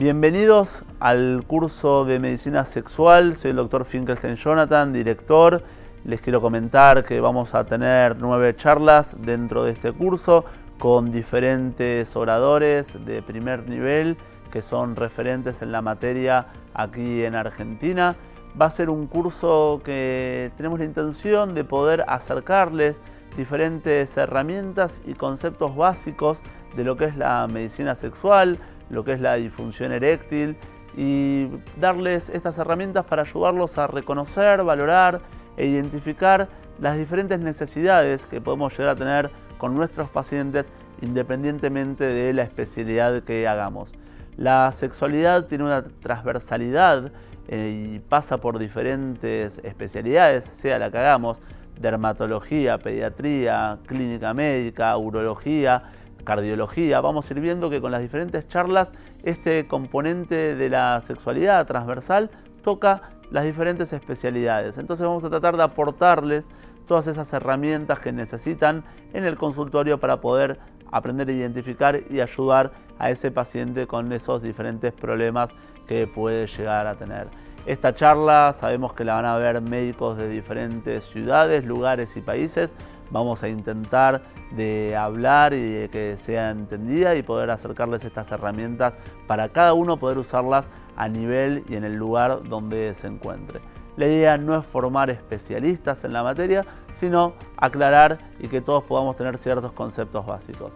Bienvenidos 0.00 0.82
al 0.98 1.44
curso 1.46 2.06
de 2.06 2.18
medicina 2.18 2.64
sexual. 2.64 3.36
Soy 3.36 3.50
el 3.50 3.58
doctor 3.58 3.84
Finkelstein 3.84 4.34
Jonathan, 4.34 4.94
director. 4.94 5.62
Les 6.06 6.22
quiero 6.22 6.40
comentar 6.40 7.04
que 7.04 7.20
vamos 7.20 7.54
a 7.54 7.66
tener 7.66 8.16
nueve 8.16 8.56
charlas 8.56 9.14
dentro 9.20 9.62
de 9.62 9.72
este 9.72 9.92
curso 9.92 10.46
con 10.78 11.12
diferentes 11.12 12.16
oradores 12.16 12.96
de 13.04 13.20
primer 13.20 13.68
nivel 13.68 14.16
que 14.50 14.62
son 14.62 14.96
referentes 14.96 15.60
en 15.60 15.70
la 15.70 15.82
materia 15.82 16.46
aquí 16.72 17.22
en 17.22 17.34
Argentina. 17.34 18.16
Va 18.58 18.64
a 18.64 18.70
ser 18.70 18.88
un 18.88 19.06
curso 19.06 19.82
que 19.84 20.50
tenemos 20.56 20.78
la 20.78 20.86
intención 20.86 21.52
de 21.52 21.64
poder 21.64 22.06
acercarles 22.08 22.96
diferentes 23.36 24.16
herramientas 24.16 25.02
y 25.06 25.12
conceptos 25.12 25.76
básicos 25.76 26.42
de 26.74 26.84
lo 26.84 26.96
que 26.96 27.04
es 27.04 27.18
la 27.18 27.46
medicina 27.48 27.94
sexual, 27.94 28.58
lo 28.90 29.04
que 29.04 29.12
es 29.12 29.20
la 29.20 29.34
disfunción 29.34 29.92
eréctil 29.92 30.56
y 30.96 31.48
darles 31.78 32.28
estas 32.28 32.58
herramientas 32.58 33.04
para 33.04 33.22
ayudarlos 33.22 33.78
a 33.78 33.86
reconocer, 33.86 34.62
valorar 34.64 35.20
e 35.56 35.66
identificar 35.66 36.48
las 36.80 36.96
diferentes 36.98 37.38
necesidades 37.38 38.26
que 38.26 38.40
podemos 38.40 38.76
llegar 38.76 38.96
a 38.96 38.98
tener 38.98 39.30
con 39.58 39.74
nuestros 39.74 40.08
pacientes 40.08 40.72
independientemente 41.02 42.04
de 42.04 42.32
la 42.32 42.42
especialidad 42.42 43.22
que 43.22 43.46
hagamos. 43.46 43.92
La 44.36 44.72
sexualidad 44.72 45.46
tiene 45.46 45.64
una 45.64 45.84
transversalidad 45.84 47.12
eh, 47.48 47.94
y 47.94 47.98
pasa 47.98 48.38
por 48.38 48.58
diferentes 48.58 49.58
especialidades, 49.58 50.44
sea 50.44 50.78
la 50.78 50.90
que 50.90 50.98
hagamos, 50.98 51.38
dermatología, 51.78 52.78
pediatría, 52.78 53.78
clínica 53.86 54.34
médica, 54.34 54.96
urología, 54.96 55.82
cardiología. 56.24 57.00
Vamos 57.00 57.30
a 57.30 57.34
ir 57.34 57.40
viendo 57.40 57.70
que 57.70 57.80
con 57.80 57.92
las 57.92 58.02
diferentes 58.02 58.46
charlas 58.48 58.92
este 59.22 59.66
componente 59.66 60.54
de 60.54 60.68
la 60.68 61.00
sexualidad 61.00 61.66
transversal 61.66 62.30
toca 62.62 63.02
las 63.30 63.44
diferentes 63.44 63.92
especialidades. 63.92 64.78
Entonces 64.78 65.06
vamos 65.06 65.24
a 65.24 65.30
tratar 65.30 65.56
de 65.56 65.62
aportarles 65.62 66.46
todas 66.86 67.06
esas 67.06 67.32
herramientas 67.32 68.00
que 68.00 68.12
necesitan 68.12 68.84
en 69.12 69.24
el 69.24 69.36
consultorio 69.36 70.00
para 70.00 70.20
poder 70.20 70.58
aprender 70.90 71.28
a 71.28 71.32
identificar 71.32 72.00
y 72.10 72.20
ayudar 72.20 72.72
a 72.98 73.10
ese 73.10 73.30
paciente 73.30 73.86
con 73.86 74.12
esos 74.12 74.42
diferentes 74.42 74.92
problemas 74.92 75.54
que 75.86 76.06
puede 76.06 76.46
llegar 76.46 76.86
a 76.86 76.96
tener. 76.96 77.28
Esta 77.66 77.94
charla 77.94 78.54
sabemos 78.58 78.94
que 78.94 79.04
la 79.04 79.14
van 79.14 79.26
a 79.26 79.36
ver 79.36 79.60
médicos 79.60 80.16
de 80.16 80.28
diferentes 80.28 81.04
ciudades, 81.04 81.64
lugares 81.64 82.16
y 82.16 82.20
países. 82.20 82.74
Vamos 83.10 83.42
a 83.42 83.48
intentar 83.48 84.22
de 84.52 84.96
hablar 84.96 85.52
y 85.52 85.72
de 85.72 85.88
que 85.88 86.16
sea 86.16 86.50
entendida 86.50 87.14
y 87.14 87.22
poder 87.22 87.50
acercarles 87.50 88.04
estas 88.04 88.30
herramientas 88.30 88.94
para 89.26 89.48
cada 89.48 89.74
uno 89.74 89.98
poder 89.98 90.18
usarlas 90.18 90.70
a 90.96 91.08
nivel 91.08 91.64
y 91.68 91.76
en 91.76 91.84
el 91.84 91.96
lugar 91.96 92.42
donde 92.44 92.94
se 92.94 93.06
encuentre. 93.06 93.60
La 93.96 94.06
idea 94.06 94.38
no 94.38 94.56
es 94.58 94.64
formar 94.64 95.10
especialistas 95.10 96.04
en 96.04 96.12
la 96.12 96.22
materia, 96.22 96.64
sino 96.92 97.34
aclarar 97.56 98.18
y 98.38 98.48
que 98.48 98.60
todos 98.60 98.84
podamos 98.84 99.16
tener 99.16 99.36
ciertos 99.38 99.72
conceptos 99.72 100.24
básicos. 100.24 100.72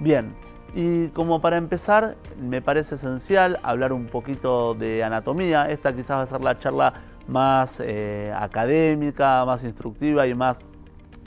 Bien, 0.00 0.34
y 0.74 1.08
como 1.08 1.40
para 1.40 1.56
empezar, 1.56 2.16
me 2.38 2.60
parece 2.60 2.96
esencial 2.96 3.58
hablar 3.62 3.92
un 3.92 4.06
poquito 4.06 4.74
de 4.74 5.02
anatomía. 5.02 5.70
Esta 5.70 5.94
quizás 5.94 6.18
va 6.18 6.22
a 6.22 6.26
ser 6.26 6.40
la 6.40 6.58
charla 6.58 6.94
más 7.26 7.80
eh, 7.84 8.32
académica, 8.36 9.44
más 9.44 9.62
instructiva 9.64 10.26
y 10.26 10.34
más 10.34 10.60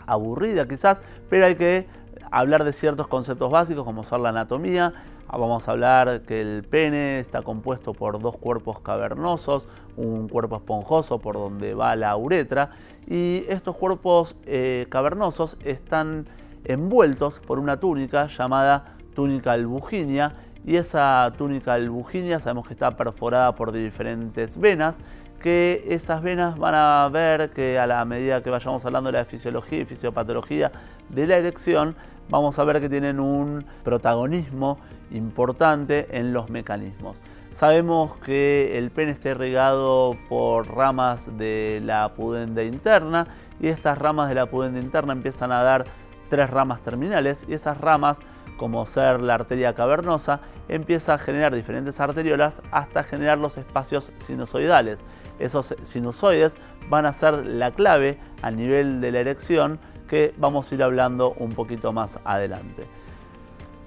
aburrida 0.07 0.67
quizás, 0.67 1.01
pero 1.29 1.45
hay 1.45 1.55
que 1.55 1.87
hablar 2.31 2.63
de 2.63 2.73
ciertos 2.73 3.07
conceptos 3.07 3.51
básicos 3.51 3.83
como 3.83 4.03
son 4.03 4.23
la 4.23 4.29
anatomía. 4.29 4.93
Vamos 5.29 5.67
a 5.67 5.71
hablar 5.71 6.21
que 6.23 6.41
el 6.41 6.63
pene 6.63 7.19
está 7.19 7.41
compuesto 7.41 7.93
por 7.93 8.19
dos 8.19 8.35
cuerpos 8.35 8.81
cavernosos, 8.81 9.69
un 9.95 10.27
cuerpo 10.27 10.57
esponjoso 10.57 11.19
por 11.19 11.35
donde 11.35 11.73
va 11.73 11.95
la 11.95 12.15
uretra 12.17 12.71
y 13.07 13.45
estos 13.47 13.77
cuerpos 13.77 14.35
eh, 14.45 14.87
cavernosos 14.89 15.57
están 15.63 16.27
envueltos 16.65 17.39
por 17.39 17.59
una 17.59 17.79
túnica 17.79 18.27
llamada 18.27 18.95
túnica 19.15 19.53
albuginia 19.53 20.35
y 20.65 20.75
esa 20.75 21.31
túnica 21.37 21.73
albuginia 21.73 22.39
sabemos 22.39 22.67
que 22.67 22.73
está 22.73 22.95
perforada 22.95 23.55
por 23.55 23.71
diferentes 23.71 24.59
venas 24.59 24.99
que 25.41 25.85
esas 25.89 26.21
venas 26.21 26.57
van 26.57 26.75
a 26.75 27.09
ver 27.11 27.49
que 27.51 27.79
a 27.79 27.87
la 27.87 28.03
medida 28.05 28.41
que 28.41 28.49
vayamos 28.49 28.85
hablando 28.85 29.11
de 29.11 29.17
la 29.17 29.25
fisiología 29.25 29.79
y 29.79 29.85
fisiopatología 29.85 30.71
de 31.09 31.27
la 31.27 31.37
erección, 31.37 31.95
vamos 32.29 32.57
a 32.59 32.63
ver 32.63 32.79
que 32.79 32.89
tienen 32.89 33.19
un 33.19 33.65
protagonismo 33.83 34.79
importante 35.11 36.07
en 36.17 36.33
los 36.33 36.49
mecanismos. 36.49 37.17
Sabemos 37.53 38.15
que 38.17 38.77
el 38.77 38.91
pene 38.91 39.11
está 39.11 39.29
irrigado 39.29 40.15
por 40.29 40.73
ramas 40.73 41.37
de 41.37 41.81
la 41.83 42.13
pudenda 42.13 42.63
interna 42.63 43.27
y 43.59 43.67
estas 43.67 43.97
ramas 43.97 44.29
de 44.29 44.35
la 44.35 44.45
pudenda 44.45 44.79
interna 44.79 45.13
empiezan 45.13 45.51
a 45.51 45.61
dar 45.61 45.85
tres 46.29 46.49
ramas 46.49 46.81
terminales 46.81 47.43
y 47.47 47.53
esas 47.53 47.77
ramas 47.79 48.19
como 48.61 48.85
ser 48.85 49.21
la 49.21 49.33
arteria 49.33 49.73
cavernosa, 49.73 50.39
empieza 50.69 51.15
a 51.15 51.17
generar 51.17 51.55
diferentes 51.55 51.99
arteriolas 51.99 52.61
hasta 52.69 53.03
generar 53.03 53.39
los 53.39 53.57
espacios 53.57 54.11
sinusoidales. 54.17 55.03
Esos 55.41 55.75
sinusoides 55.81 56.55
van 56.89 57.05
a 57.05 57.13
ser 57.13 57.45
la 57.45 57.71
clave 57.71 58.19
a 58.41 58.51
nivel 58.51 59.01
de 59.01 59.11
la 59.11 59.19
erección 59.19 59.79
que 60.07 60.33
vamos 60.37 60.71
a 60.71 60.75
ir 60.75 60.83
hablando 60.83 61.33
un 61.37 61.53
poquito 61.53 61.93
más 61.93 62.19
adelante. 62.25 62.85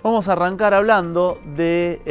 Vamos 0.02 0.28
a 0.28 0.32
arrancar 0.32 0.74
hablando 0.74 1.38
del 1.44 1.54
de 1.56 2.02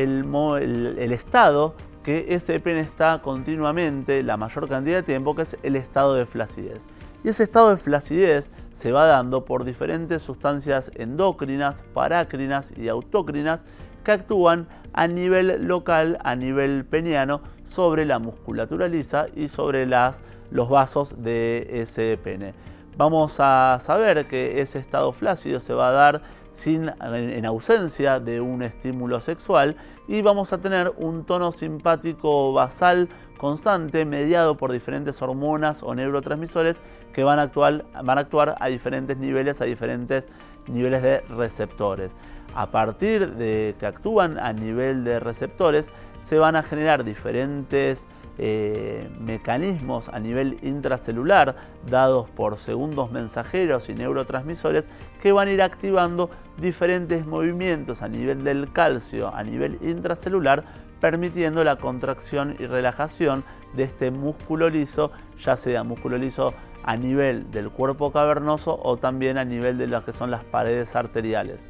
el, 0.98 1.12
estado 1.12 1.76
que 2.04 2.26
ese 2.30 2.59
pene 2.59 2.81
está 2.81 3.22
continuamente 3.22 4.24
la 4.24 4.36
mayor 4.36 4.68
cantidad 4.68 4.98
de 4.98 5.04
tiempo, 5.04 5.36
que 5.36 5.44
es 5.44 5.58
el 5.64 5.75
estado 5.75 6.16
de 6.16 6.25
flacidez. 6.25 6.88
Y 7.24 7.30
ese 7.30 7.44
estado 7.44 7.70
de 7.70 7.78
flacidez 7.78 8.52
se 8.72 8.92
va 8.92 9.06
dando 9.06 9.46
por 9.46 9.64
diferentes 9.64 10.22
sustancias 10.22 10.92
endocrinas, 10.96 11.84
parácrinas 11.94 12.72
y 12.75 12.90
autócrinas 12.90 13.66
que 14.03 14.12
actúan 14.12 14.68
a 14.94 15.08
nivel 15.08 15.68
local, 15.68 16.19
a 16.24 16.36
nivel 16.36 16.86
peniano, 16.86 17.41
sobre 17.64 18.06
la 18.06 18.19
musculatura 18.19 18.88
lisa 18.88 19.28
y 19.36 19.47
sobre 19.47 19.86
las, 19.86 20.24
los 20.52 20.69
vasos 20.69 21.24
de 21.24 21.68
ese 21.81 22.18
pene. 22.24 22.53
Vamos 22.96 23.38
a 23.40 23.80
saber 23.81 24.28
que 24.28 24.62
ese 24.62 24.78
estado 24.78 25.12
flácido 25.12 25.59
se 25.59 25.74
va 25.74 25.90
a 25.90 25.92
dar 25.92 26.22
sin, 26.52 26.92
en 27.02 27.46
ausencia 27.46 28.19
de 28.19 28.40
un 28.40 28.62
estímulo 28.62 29.19
sexual 29.19 29.75
y 30.08 30.22
vamos 30.22 30.53
a 30.53 30.59
tener 30.59 30.94
un 30.97 31.25
tono 31.25 31.52
simpático 31.52 32.53
basal 32.53 33.09
constante 33.38 34.06
mediado 34.06 34.56
por 34.56 34.72
diferentes 34.72 35.22
hormonas 35.22 35.81
o 35.81 35.96
neurotransmisores 35.96 36.81
que 37.13 37.24
van 37.24 37.40
a, 37.40 37.44
actuar, 37.44 37.86
van 38.03 38.18
a 38.18 38.22
actuar 38.22 38.56
a 38.59 38.68
diferentes 38.68 39.18
niveles, 39.18 39.59
a 39.59 39.66
diferentes 39.66 40.30
niveles 40.68 41.02
de 41.02 41.22
receptores. 41.22 42.16
A 42.56 42.68
partir 42.68 43.34
de 43.34 43.75
que 43.80 43.86
actúan 43.86 44.38
a 44.38 44.53
nivel 44.53 45.03
de 45.03 45.19
receptores, 45.19 45.91
se 46.19 46.38
van 46.38 46.56
a 46.56 46.64
generar 46.64 47.03
diferentes 47.03 48.08
eh, 48.40 49.09
mecanismos 49.19 50.09
a 50.09 50.19
nivel 50.19 50.58
intracelular 50.63 51.56
dados 51.88 52.30
por 52.31 52.58
segundos 52.58 53.12
mensajeros 53.12 53.90
y 53.90 53.94
neurotransmisores 53.94 54.90
que 55.22 55.31
van 55.31 55.50
a 55.50 55.52
ir 55.52 55.62
activando 55.62 56.31
diferentes 56.58 57.28
movimientos 57.28 58.02
a 58.02 58.08
nivel 58.08 58.44
del 58.44 58.72
calcio, 58.72 59.34
a 59.34 59.44
nivel 59.44 59.78
intracelular, 59.81 60.63
permitiendo 61.00 61.63
la 61.63 61.75
contracción 61.75 62.56
y 62.59 62.66
relajación 62.66 63.44
de 63.74 63.84
este 63.84 64.09
músculo 64.09 64.69
liso, 64.69 65.12
ya 65.40 65.58
sea 65.58 65.84
músculo 65.84 66.18
liso 66.18 66.53
a 66.84 66.97
nivel 66.97 67.52
del 67.52 67.69
cuerpo 67.69 68.12
cavernoso 68.12 68.80
o 68.81 68.97
también 68.97 69.38
a 69.38 69.46
nivel 69.46 69.78
de 69.78 69.88
lo 69.88 70.03
que 70.03 70.13
son 70.13 70.31
las 70.31 70.44
paredes 70.44 70.96
arteriales. 70.96 71.68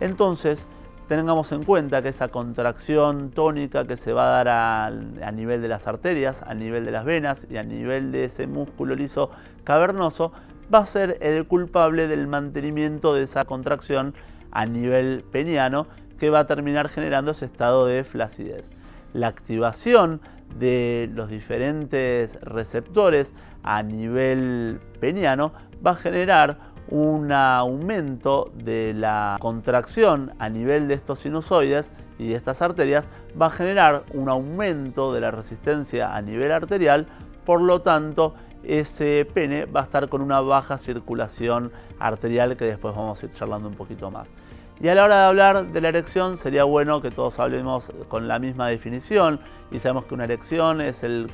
Entonces, 0.00 0.66
tengamos 1.08 1.52
en 1.52 1.64
cuenta 1.64 2.02
que 2.02 2.08
esa 2.08 2.28
contracción 2.28 3.30
tónica 3.30 3.86
que 3.86 3.96
se 3.96 4.12
va 4.12 4.26
a 4.26 4.44
dar 4.44 4.48
a, 4.48 5.32
nivel 5.32 5.62
de 5.62 5.68
las 5.68 5.86
arterias, 5.86 6.42
a 6.42 6.54
nivel 6.54 6.84
de 6.84 6.90
las 6.90 7.04
venas 7.04 7.46
y 7.48 7.56
a 7.56 7.62
nivel 7.62 8.12
de 8.12 8.24
ese 8.24 8.46
músculo 8.46 8.94
liso 8.94 9.30
cavernoso 9.64 10.32
va 10.72 10.80
a 10.80 10.86
ser 10.86 11.18
el 11.20 11.46
culpable 11.46 12.08
del 12.08 12.26
mantenimiento 12.26 13.14
de 13.14 13.22
esa 13.22 13.44
contracción 13.44 14.14
a 14.50 14.66
nivel 14.66 15.24
peniano 15.30 15.86
que 16.18 16.30
va 16.30 16.40
a 16.40 16.46
terminar 16.46 16.88
generando 16.88 17.30
ese 17.32 17.44
estado 17.44 17.86
de 17.86 18.02
flacidez. 18.02 18.70
La 19.12 19.28
activación 19.28 20.20
de 20.58 21.08
los 21.14 21.30
diferentes 21.30 22.38
receptores 22.40 23.32
a 23.62 23.82
nivel 23.82 24.80
peniano 25.00 25.52
va 25.84 25.92
a 25.92 25.96
generar 25.96 26.58
un 26.88 27.32
aumento 27.32 28.50
de 28.54 28.94
la 28.94 29.36
contracción 29.40 30.32
a 30.38 30.48
nivel 30.48 30.88
de 30.88 30.94
estos 30.94 31.20
sinusoides 31.20 31.90
y 32.18 32.28
de 32.28 32.34
estas 32.34 32.62
arterias 32.62 33.08
va 33.40 33.46
a 33.46 33.50
generar 33.50 34.04
un 34.14 34.28
aumento 34.28 35.12
de 35.12 35.20
la 35.20 35.30
resistencia 35.30 36.14
a 36.14 36.22
nivel 36.22 36.52
arterial, 36.52 37.06
por 37.44 37.60
lo 37.60 37.82
tanto 37.82 38.34
ese 38.62 39.26
pene 39.32 39.66
va 39.66 39.80
a 39.80 39.84
estar 39.84 40.08
con 40.08 40.20
una 40.20 40.40
baja 40.40 40.78
circulación 40.78 41.72
arterial 41.98 42.56
que 42.56 42.64
después 42.64 42.94
vamos 42.94 43.22
a 43.22 43.26
ir 43.26 43.32
charlando 43.32 43.68
un 43.68 43.74
poquito 43.74 44.10
más. 44.10 44.28
Y 44.78 44.88
a 44.88 44.94
la 44.94 45.04
hora 45.04 45.16
de 45.16 45.24
hablar 45.24 45.66
de 45.68 45.80
la 45.80 45.88
erección 45.88 46.36
sería 46.36 46.64
bueno 46.64 47.00
que 47.00 47.10
todos 47.10 47.38
hablemos 47.38 47.90
con 48.08 48.28
la 48.28 48.38
misma 48.38 48.68
definición 48.68 49.40
y 49.70 49.78
sabemos 49.78 50.04
que 50.04 50.12
una 50.12 50.24
erección 50.24 50.82
es, 50.82 51.02
un 51.02 51.30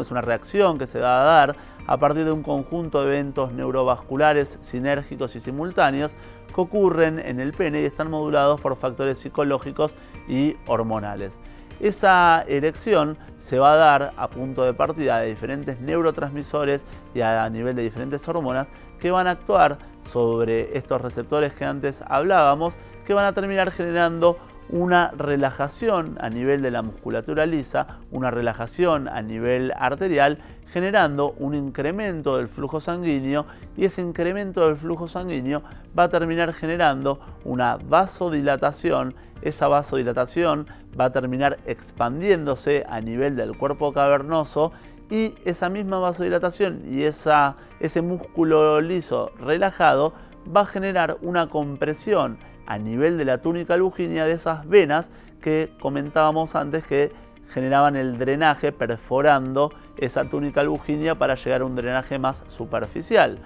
es 0.00 0.10
una 0.10 0.20
reacción 0.20 0.76
que 0.76 0.88
se 0.88 0.98
va 0.98 1.22
a 1.22 1.24
dar 1.24 1.56
a 1.86 1.96
partir 1.98 2.24
de 2.24 2.32
un 2.32 2.42
conjunto 2.42 3.02
de 3.02 3.06
eventos 3.06 3.52
neurovasculares 3.52 4.58
sinérgicos 4.60 5.36
y 5.36 5.40
simultáneos 5.40 6.12
que 6.52 6.60
ocurren 6.60 7.20
en 7.20 7.38
el 7.38 7.52
pene 7.52 7.82
y 7.82 7.84
están 7.84 8.10
modulados 8.10 8.60
por 8.60 8.74
factores 8.74 9.18
psicológicos 9.20 9.94
y 10.26 10.56
hormonales. 10.66 11.38
Esa 11.78 12.42
erección 12.48 13.16
se 13.38 13.60
va 13.60 13.74
a 13.74 13.76
dar 13.76 14.12
a 14.16 14.28
punto 14.28 14.64
de 14.64 14.74
partida 14.74 15.20
de 15.20 15.28
diferentes 15.28 15.78
neurotransmisores 15.78 16.84
y 17.14 17.20
a 17.20 17.48
nivel 17.48 17.76
de 17.76 17.82
diferentes 17.82 18.26
hormonas 18.26 18.66
que 18.96 19.10
van 19.10 19.26
a 19.26 19.32
actuar 19.32 19.78
sobre 20.02 20.76
estos 20.76 21.00
receptores 21.00 21.52
que 21.52 21.64
antes 21.64 22.02
hablábamos, 22.06 22.74
que 23.04 23.14
van 23.14 23.24
a 23.24 23.32
terminar 23.32 23.70
generando 23.70 24.38
una 24.68 25.12
relajación 25.16 26.16
a 26.20 26.28
nivel 26.28 26.62
de 26.62 26.70
la 26.70 26.82
musculatura 26.82 27.46
lisa, 27.46 27.98
una 28.10 28.30
relajación 28.30 29.08
a 29.08 29.22
nivel 29.22 29.72
arterial, 29.76 30.38
generando 30.72 31.32
un 31.38 31.54
incremento 31.54 32.36
del 32.36 32.48
flujo 32.48 32.80
sanguíneo 32.80 33.46
y 33.76 33.84
ese 33.84 34.02
incremento 34.02 34.66
del 34.66 34.76
flujo 34.76 35.06
sanguíneo 35.08 35.62
va 35.96 36.04
a 36.04 36.08
terminar 36.08 36.52
generando 36.52 37.20
una 37.44 37.76
vasodilatación. 37.76 39.14
Esa 39.42 39.68
vasodilatación 39.68 40.66
va 40.98 41.06
a 41.06 41.12
terminar 41.12 41.58
expandiéndose 41.66 42.84
a 42.88 43.00
nivel 43.00 43.36
del 43.36 43.56
cuerpo 43.56 43.92
cavernoso 43.92 44.72
y 45.10 45.34
esa 45.44 45.68
misma 45.68 45.98
vasodilatación 45.98 46.82
y 46.88 47.04
esa, 47.04 47.56
ese 47.80 48.02
músculo 48.02 48.80
liso 48.80 49.30
relajado 49.38 50.12
va 50.54 50.62
a 50.62 50.66
generar 50.66 51.18
una 51.22 51.48
compresión 51.48 52.38
a 52.66 52.78
nivel 52.78 53.16
de 53.18 53.24
la 53.24 53.38
túnica 53.38 53.76
lujínia 53.76 54.24
de 54.24 54.32
esas 54.32 54.66
venas 54.68 55.10
que 55.40 55.70
comentábamos 55.80 56.54
antes 56.56 56.84
que 56.84 57.12
generaban 57.50 57.94
el 57.96 58.18
drenaje 58.18 58.72
perforando 58.72 59.72
esa 59.96 60.24
túnica 60.24 60.62
lujínia 60.62 61.14
para 61.14 61.36
llegar 61.36 61.60
a 61.60 61.64
un 61.64 61.76
drenaje 61.76 62.18
más 62.18 62.44
superficial. 62.48 63.38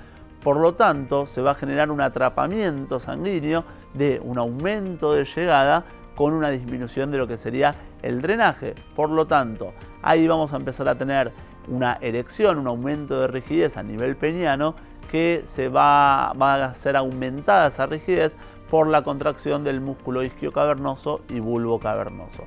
Por 0.42 0.56
lo 0.56 0.74
tanto, 0.74 1.26
se 1.26 1.42
va 1.42 1.50
a 1.50 1.54
generar 1.54 1.90
un 1.90 2.00
atrapamiento 2.00 2.98
sanguíneo 2.98 3.64
de 3.92 4.20
un 4.24 4.38
aumento 4.38 5.12
de 5.12 5.26
llegada 5.26 5.84
con 6.16 6.32
una 6.32 6.48
disminución 6.48 7.10
de 7.10 7.18
lo 7.18 7.26
que 7.26 7.36
sería 7.36 7.74
el 8.02 8.22
drenaje. 8.22 8.74
Por 8.96 9.10
lo 9.10 9.26
tanto, 9.26 9.74
ahí 10.02 10.26
vamos 10.26 10.52
a 10.54 10.56
empezar 10.56 10.88
a 10.88 10.94
tener 10.94 11.32
una 11.70 11.96
erección, 12.02 12.58
un 12.58 12.67
aumento 12.67 13.20
de 13.20 13.28
rigidez 13.28 13.76
a 13.76 13.82
nivel 13.82 14.17
peniano 14.17 14.75
que 15.11 15.43
se 15.46 15.69
va, 15.69 16.32
va 16.34 16.64
a 16.64 16.75
ser 16.75 16.96
aumentada 16.96 17.69
esa 17.69 17.87
rigidez 17.87 18.37
por 18.70 18.87
la 18.87 19.02
contracción 19.02 19.64
del 19.64 19.81
músculo 19.81 20.22
isquio 20.22 20.52
cavernoso 20.52 21.22
y 21.28 21.40
bulbo 21.40 21.81
cavernoso. 21.81 22.44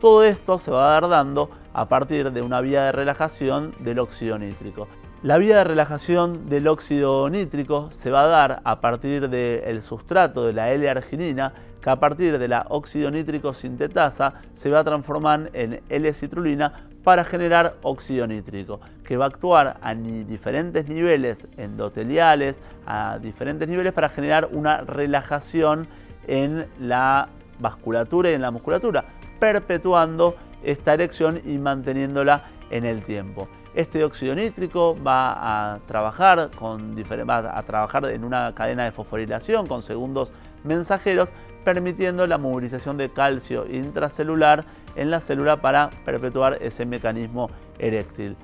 Todo 0.00 0.24
esto 0.24 0.58
se 0.58 0.70
va 0.70 0.88
a 0.88 1.00
dar 1.00 1.08
dando 1.08 1.50
a 1.72 1.88
partir 1.88 2.30
de 2.30 2.42
una 2.42 2.60
vía 2.60 2.84
de 2.84 2.92
relajación 2.92 3.74
del 3.80 3.98
óxido 3.98 4.38
nítrico. 4.38 4.88
La 5.22 5.38
vía 5.38 5.58
de 5.58 5.64
relajación 5.64 6.48
del 6.48 6.68
óxido 6.68 7.28
nítrico 7.30 7.90
se 7.90 8.10
va 8.10 8.24
a 8.24 8.26
dar 8.26 8.60
a 8.64 8.80
partir 8.80 9.28
del 9.30 9.82
sustrato 9.82 10.44
de 10.44 10.52
la 10.52 10.70
L-arginina, 10.72 11.54
que 11.80 11.90
a 11.90 11.96
partir 11.96 12.38
de 12.38 12.46
la 12.46 12.66
óxido 12.68 13.10
nítrico 13.10 13.54
sintetasa 13.54 14.34
se 14.52 14.70
va 14.70 14.80
a 14.80 14.84
transformar 14.84 15.50
en 15.54 15.80
L-citrulina 15.88 16.90
para 17.06 17.22
generar 17.22 17.76
óxido 17.82 18.26
nítrico, 18.26 18.80
que 19.04 19.16
va 19.16 19.26
a 19.26 19.28
actuar 19.28 19.76
a 19.80 19.94
diferentes 19.94 20.88
niveles 20.88 21.46
endoteliales, 21.56 22.60
a 22.84 23.20
diferentes 23.20 23.68
niveles 23.68 23.92
para 23.92 24.08
generar 24.08 24.48
una 24.50 24.78
relajación 24.78 25.86
en 26.26 26.66
la 26.80 27.28
vasculatura 27.60 28.32
y 28.32 28.34
en 28.34 28.42
la 28.42 28.50
musculatura, 28.50 29.04
perpetuando 29.38 30.34
esta 30.64 30.94
erección 30.94 31.40
y 31.44 31.58
manteniéndola 31.58 32.46
en 32.70 32.84
el 32.84 33.04
tiempo. 33.04 33.46
Este 33.76 34.02
óxido 34.02 34.34
nítrico 34.34 34.96
va 35.00 35.74
a 35.74 35.78
trabajar, 35.86 36.50
con, 36.58 36.96
va 36.96 37.56
a 37.56 37.62
trabajar 37.62 38.06
en 38.06 38.24
una 38.24 38.52
cadena 38.52 38.84
de 38.84 38.90
fosforilación 38.90 39.68
con 39.68 39.84
segundos 39.84 40.32
mensajeros, 40.64 41.32
permitiendo 41.64 42.26
la 42.26 42.36
movilización 42.36 42.96
de 42.96 43.12
calcio 43.12 43.64
intracelular 43.70 44.64
en 44.96 45.10
la 45.10 45.20
célula 45.20 45.60
para 45.60 45.90
perpetuar 46.04 46.58
ese 46.60 46.86
mecanismo 46.86 47.50
eréctil. 47.78 48.36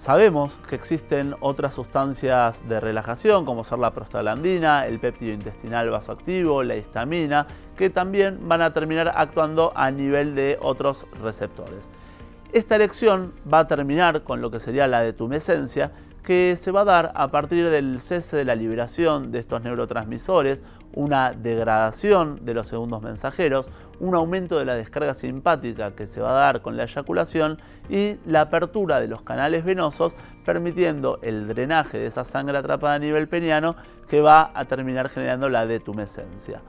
Sabemos 0.00 0.56
que 0.66 0.76
existen 0.76 1.34
otras 1.40 1.74
sustancias 1.74 2.66
de 2.66 2.80
relajación, 2.80 3.44
como 3.44 3.64
ser 3.64 3.78
la 3.78 3.90
prostaglandina, 3.90 4.86
el 4.86 4.98
péptido 4.98 5.34
intestinal 5.34 5.90
vasoactivo, 5.90 6.62
la 6.62 6.76
histamina, 6.76 7.46
que 7.76 7.90
también 7.90 8.48
van 8.48 8.62
a 8.62 8.72
terminar 8.72 9.12
actuando 9.14 9.72
a 9.74 9.90
nivel 9.90 10.34
de 10.34 10.56
otros 10.62 11.06
receptores. 11.22 11.88
Esta 12.52 12.76
erección 12.76 13.34
va 13.52 13.60
a 13.60 13.68
terminar 13.68 14.22
con 14.22 14.40
lo 14.40 14.50
que 14.50 14.58
sería 14.58 14.86
la 14.86 15.02
detumescencia, 15.02 15.92
que 16.24 16.56
se 16.56 16.70
va 16.70 16.80
a 16.80 16.84
dar 16.84 17.12
a 17.14 17.28
partir 17.28 17.68
del 17.68 18.00
cese 18.00 18.36
de 18.36 18.44
la 18.46 18.54
liberación 18.54 19.30
de 19.32 19.40
estos 19.40 19.62
neurotransmisores, 19.62 20.64
una 20.94 21.32
degradación 21.32 22.44
de 22.44 22.54
los 22.54 22.66
segundos 22.66 23.02
mensajeros, 23.02 23.68
un 24.00 24.14
aumento 24.14 24.58
de 24.58 24.64
la 24.64 24.74
descarga 24.74 25.14
simpática 25.14 25.94
que 25.94 26.06
se 26.06 26.20
va 26.20 26.30
a 26.30 26.40
dar 26.46 26.62
con 26.62 26.76
la 26.76 26.84
eyaculación 26.84 27.58
y 27.88 28.16
la 28.26 28.42
apertura 28.42 28.98
de 28.98 29.08
los 29.08 29.22
canales 29.22 29.64
venosos, 29.64 30.16
permitiendo 30.44 31.18
el 31.22 31.46
drenaje 31.46 31.98
de 31.98 32.06
esa 32.06 32.24
sangre 32.24 32.58
atrapada 32.58 32.94
a 32.94 32.98
nivel 32.98 33.28
peniano 33.28 33.76
que 34.08 34.20
va 34.20 34.50
a 34.54 34.64
terminar 34.64 35.10
generando 35.10 35.48
la 35.48 35.66
detumescencia. 35.66 36.62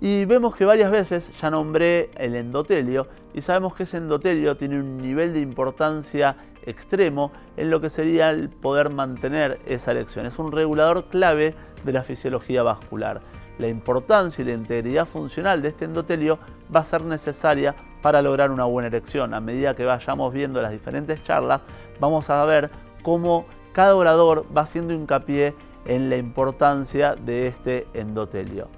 Y 0.00 0.24
vemos 0.24 0.54
que 0.56 0.64
varias 0.64 0.90
veces 0.90 1.30
ya 1.40 1.50
nombré 1.50 2.10
el 2.16 2.34
endotelio 2.34 3.06
y 3.32 3.40
sabemos 3.40 3.74
que 3.74 3.84
ese 3.84 3.96
endotelio 3.96 4.56
tiene 4.56 4.78
un 4.78 4.98
nivel 4.98 5.32
de 5.32 5.40
importancia 5.40 6.36
extremo 6.66 7.32
en 7.56 7.70
lo 7.70 7.80
que 7.80 7.90
sería 7.90 8.30
el 8.30 8.48
poder 8.48 8.90
mantener 8.90 9.60
esa 9.66 9.92
erección. 9.92 10.26
Es 10.26 10.38
un 10.38 10.52
regulador 10.52 11.06
clave 11.06 11.54
de 11.84 11.92
la 11.92 12.02
fisiología 12.02 12.62
vascular. 12.62 13.20
La 13.58 13.68
importancia 13.68 14.42
y 14.42 14.46
la 14.46 14.52
integridad 14.52 15.06
funcional 15.06 15.62
de 15.62 15.68
este 15.68 15.84
endotelio 15.84 16.38
va 16.74 16.80
a 16.80 16.84
ser 16.84 17.02
necesaria 17.02 17.74
para 18.02 18.20
lograr 18.20 18.50
una 18.50 18.64
buena 18.64 18.88
erección. 18.88 19.32
A 19.32 19.40
medida 19.40 19.74
que 19.74 19.84
vayamos 19.84 20.32
viendo 20.32 20.60
las 20.60 20.72
diferentes 20.72 21.22
charlas, 21.22 21.60
vamos 22.00 22.28
a 22.30 22.44
ver 22.44 22.70
cómo 23.02 23.46
cada 23.72 23.94
orador 23.94 24.44
va 24.56 24.62
haciendo 24.62 24.92
hincapié 24.92 25.54
en 25.86 26.10
la 26.10 26.16
importancia 26.16 27.14
de 27.14 27.46
este 27.46 27.86
endotelio. 27.94 28.68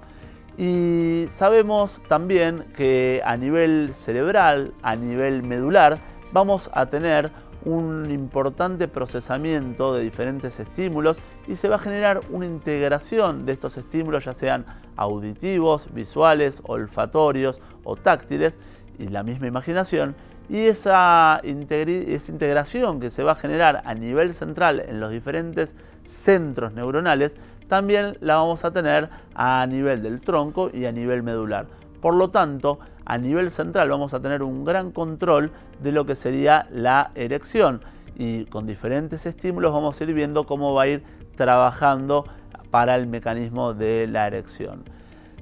Y 0.57 1.25
sabemos 1.29 2.01
también 2.07 2.65
que 2.75 3.21
a 3.23 3.37
nivel 3.37 3.91
cerebral, 3.93 4.73
a 4.81 4.95
nivel 4.95 5.43
medular, 5.43 5.99
vamos 6.31 6.69
a 6.73 6.87
tener 6.87 7.31
un 7.67 8.09
importante 8.11 8.87
procesamiento 8.87 9.93
de 9.93 10.01
diferentes 10.01 10.59
estímulos 10.59 11.17
y 11.47 11.57
se 11.57 11.67
va 11.67 11.75
a 11.75 11.79
generar 11.79 12.21
una 12.29 12.45
integración 12.45 13.45
de 13.45 13.51
estos 13.51 13.77
estímulos, 13.77 14.23
ya 14.23 14.33
sean 14.33 14.65
auditivos, 14.95 15.93
visuales, 15.93 16.61
olfatorios 16.65 17.59
o 17.83 17.97
táctiles, 17.97 18.57
y 18.97 19.09
la 19.09 19.21
misma 19.21 19.47
imaginación, 19.47 20.15
y 20.49 20.67
esa, 20.67 21.41
esa, 21.43 22.31
integración 22.31 22.99
que 22.99 23.09
se 23.09 23.21
va 23.21 23.33
a 23.33 23.35
generar 23.35 23.83
a 23.85 23.93
nivel 23.93 24.33
central 24.33 24.79
en 24.79 24.99
los 24.99 25.11
diferentes 25.11 25.75
centros 26.03 26.73
neuronales 26.73 27.35
también 27.67 28.17
la 28.21 28.37
vamos 28.37 28.63
a 28.63 28.71
tener 28.71 29.09
a 29.35 29.65
nivel 29.67 30.01
del 30.01 30.21
tronco 30.21 30.71
y 30.73 30.85
a 30.85 30.93
nivel 30.93 31.21
medular. 31.21 31.67
Por 32.01 32.13
lo 32.13 32.29
tanto, 32.29 32.79
a 33.09 33.17
nivel 33.17 33.51
central 33.51 33.89
vamos 33.89 34.13
a 34.13 34.19
tener 34.19 34.43
un 34.43 34.65
gran 34.65 34.91
control 34.91 35.51
de 35.81 35.93
lo 35.93 36.05
que 36.05 36.15
sería 36.15 36.67
la 36.71 37.11
erección 37.15 37.81
y 38.17 38.43
con 38.45 38.67
diferentes 38.67 39.25
estímulos 39.25 39.71
vamos 39.71 39.99
a 39.99 40.03
ir 40.03 40.13
viendo 40.13 40.45
cómo 40.45 40.73
va 40.73 40.83
a 40.83 40.87
ir 40.87 41.03
trabajando 41.37 42.25
para 42.69 42.95
el 42.95 43.07
mecanismo 43.07 43.73
de 43.73 44.07
la 44.07 44.27
erección. 44.27 44.83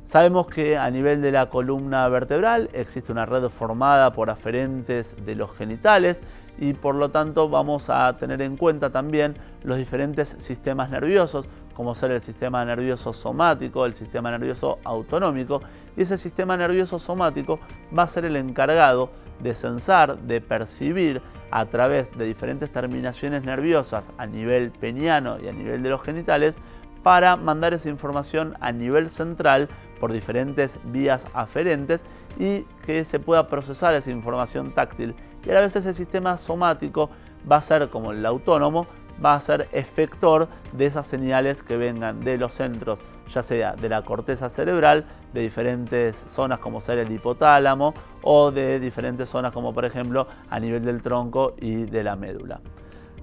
Sabemos 0.04 0.46
que 0.46 0.78
a 0.78 0.92
nivel 0.92 1.24
de 1.24 1.32
la 1.32 1.50
columna 1.50 2.08
vertebral 2.08 2.70
existe 2.74 3.12
una 3.12 3.26
red 3.26 3.50
formada 3.50 4.14
por 4.14 4.30
aferentes 4.30 5.16
de 5.26 5.34
los 5.34 5.52
genitales 5.54 6.22
y 6.60 6.74
por 6.74 6.94
lo 6.94 7.10
tanto 7.10 7.50
vamos 7.50 7.90
a 7.90 8.16
tener 8.18 8.44
en 8.44 8.58
cuenta 8.58 8.92
también 8.92 9.38
los 9.64 9.80
diferentes 9.80 10.36
sistemas 10.38 10.92
nerviosos, 10.92 11.48
como 11.76 11.94
ser 11.94 12.12
el 12.12 12.22
sistema 12.22 12.64
nervioso 12.66 13.14
somático, 13.14 13.86
el 13.86 13.94
sistema 13.94 14.32
nervioso 14.32 14.80
autonómico, 14.84 15.62
y 15.96 16.02
ese 16.02 16.18
sistema 16.18 16.58
nervioso 16.58 16.98
somático 16.98 17.60
va 17.96 18.04
a 18.04 18.08
ser 18.08 18.26
el 18.26 18.36
encargado 18.38 19.12
de 19.40 19.54
censar, 19.54 20.18
de 20.20 20.42
percibir 20.42 21.22
a 21.52 21.66
través 21.66 22.18
de 22.18 22.26
diferentes 22.26 22.72
terminaciones 22.72 23.44
nerviosas 23.44 24.12
a 24.18 24.26
nivel 24.26 24.72
peniano 24.72 25.38
y 25.40 25.48
a 25.48 25.52
nivel 25.52 25.84
de 25.84 25.90
los 25.90 26.02
genitales 26.02 26.60
para 27.04 27.36
mandar 27.36 27.74
esa 27.74 27.90
información 27.90 28.56
a 28.62 28.72
nivel 28.72 29.10
central 29.10 29.70
por 30.00 30.12
diferentes 30.12 30.80
vías 30.86 31.26
aferentes 31.34 32.04
y 32.40 32.62
que 32.86 33.06
se 33.06 33.20
pueda 33.20 33.48
procesar 33.48 33.94
esa 33.94 34.12
información 34.12 34.74
táctil. 34.74 35.16
Y 35.46 35.52
a 35.52 35.60
veces 35.60 35.86
el 35.86 35.94
sistema 35.94 36.38
somático 36.38 37.12
va 37.50 37.58
a 37.58 37.62
ser 37.62 37.90
como 37.90 38.12
el 38.12 38.26
autónomo, 38.26 38.88
va 39.24 39.36
a 39.36 39.40
ser 39.40 39.68
efector 39.72 40.48
de 40.74 40.86
esas 40.86 41.08
señales 41.08 41.64
que 41.64 41.78
vengan 41.78 42.22
de 42.22 42.38
los 42.38 42.54
centros 42.54 43.00
ya 43.30 43.44
sea 43.44 43.74
de 43.74 43.90
la 43.90 44.04
corteza 44.04 44.50
cerebral, 44.50 45.06
de 45.34 45.42
diferentes 45.42 46.24
zonas 46.28 46.60
como 46.60 46.82
ser 46.82 47.00
el 47.00 47.12
hipotálamo 47.12 47.94
o 48.22 48.52
de 48.52 48.80
diferentes 48.80 49.30
zonas 49.30 49.52
como 49.52 49.74
por 49.74 49.86
ejemplo 49.86 50.28
a 50.50 50.60
nivel 50.60 50.86
del 50.86 51.02
tronco 51.02 51.56
y 51.60 51.86
de 51.86 52.04
la 52.04 52.16
médula. 52.16 52.62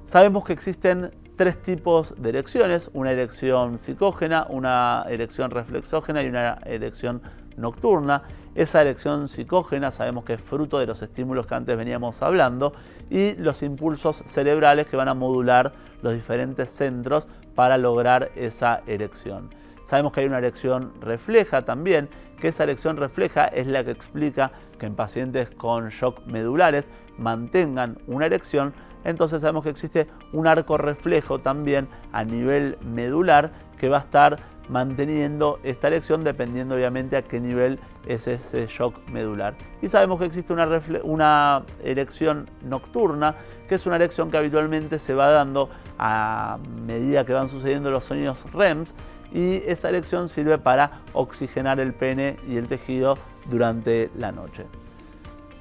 Sabemos 0.04 0.44
que 0.44 0.52
existen 0.52 1.12
tres 1.37 1.62
tipos 1.62 2.20
de 2.20 2.30
erecciones, 2.30 2.90
una 2.92 3.12
erección 3.12 3.78
psicógena, 3.78 4.46
una 4.49 5.04
erección 5.08 5.50
reflexógena 5.50 6.22
y 6.22 6.28
una 6.28 6.58
erección 6.66 7.22
nocturna. 7.56 8.22
Esa 8.54 8.82
erección 8.82 9.28
psicógena 9.28 9.90
sabemos 9.92 10.25
que 10.25 10.35
es 10.35 10.40
fruto 10.40 10.78
de 10.78 10.87
los 10.87 11.00
estímulos 11.00 11.47
que 11.47 11.54
antes 11.54 11.75
veníamos 11.75 12.21
hablando 12.21 12.75
y 13.09 13.35
los 13.37 13.62
impulsos 13.62 14.23
cerebrales 14.26 14.87
que 14.87 14.97
van 14.97 15.09
a 15.09 15.14
modular 15.14 15.73
los 16.02 16.12
diferentes 16.12 16.68
centros 16.68 17.26
para 17.54 17.78
lograr 17.78 18.30
esa 18.37 18.82
erección. 18.87 19.49
Sabemos 19.87 20.12
que 20.12 20.21
hay 20.21 20.26
una 20.26 20.38
erección 20.38 20.92
refleja 21.00 21.64
también, 21.64 22.11
que 22.38 22.49
esa 22.49 22.64
erección 22.64 22.99
refleja 22.99 23.47
es 23.47 23.66
la 23.66 23.85
que 23.85 23.90
explica 23.90 24.52
que 24.78 24.85
en 24.85 24.97
pacientes 24.97 25.49
con 25.50 25.88
shock 25.88 26.26
medulares 26.26 26.90
mantengan 27.16 27.99
una 28.06 28.26
erección, 28.26 28.75
entonces 29.04 29.40
sabemos 29.40 29.64
que 29.64 29.71
existe 29.71 30.09
un 30.32 30.47
arco 30.47 30.76
reflejo 30.76 31.38
también 31.38 31.88
a 32.12 32.23
nivel 32.23 32.76
medular 32.82 33.50
que 33.78 33.88
va 33.88 33.99
a 33.99 34.00
estar 34.00 34.38
manteniendo 34.68 35.59
esta 35.62 35.88
erección 35.88 36.23
dependiendo 36.23 36.75
obviamente 36.75 37.16
a 37.16 37.23
qué 37.23 37.40
nivel 37.40 37.78
es 38.06 38.26
ese 38.26 38.66
shock 38.66 38.97
medular. 39.09 39.54
Y 39.80 39.88
sabemos 39.88 40.18
que 40.18 40.26
existe 40.26 40.52
una, 40.52 40.68
una, 41.04 41.62
erección 41.82 42.49
nocturna, 42.62 43.37
que 43.68 43.76
es 43.76 43.87
una 43.87 43.97
erección 43.97 44.30
que 44.30 44.37
habitualmente 44.37 44.99
se 44.99 45.14
va 45.14 45.30
dando 45.30 45.71
a 45.99 46.59
medida 46.85 47.25
que 47.25 47.32
van 47.32 47.49
sucediendo 47.49 47.90
los 47.90 48.04
sonidos 48.04 48.44
REMS 48.52 48.94
y 49.32 49.62
esa 49.66 49.88
erección 49.88 50.28
sirve 50.28 50.59
para 50.59 51.02
oxigenar 51.12 51.80
el 51.80 51.94
pene 51.94 52.37
y 52.49 52.56
el 52.56 52.68
tejido 52.68 53.16
durante 53.47 54.11
la 54.16 54.32
noche. 54.32 54.66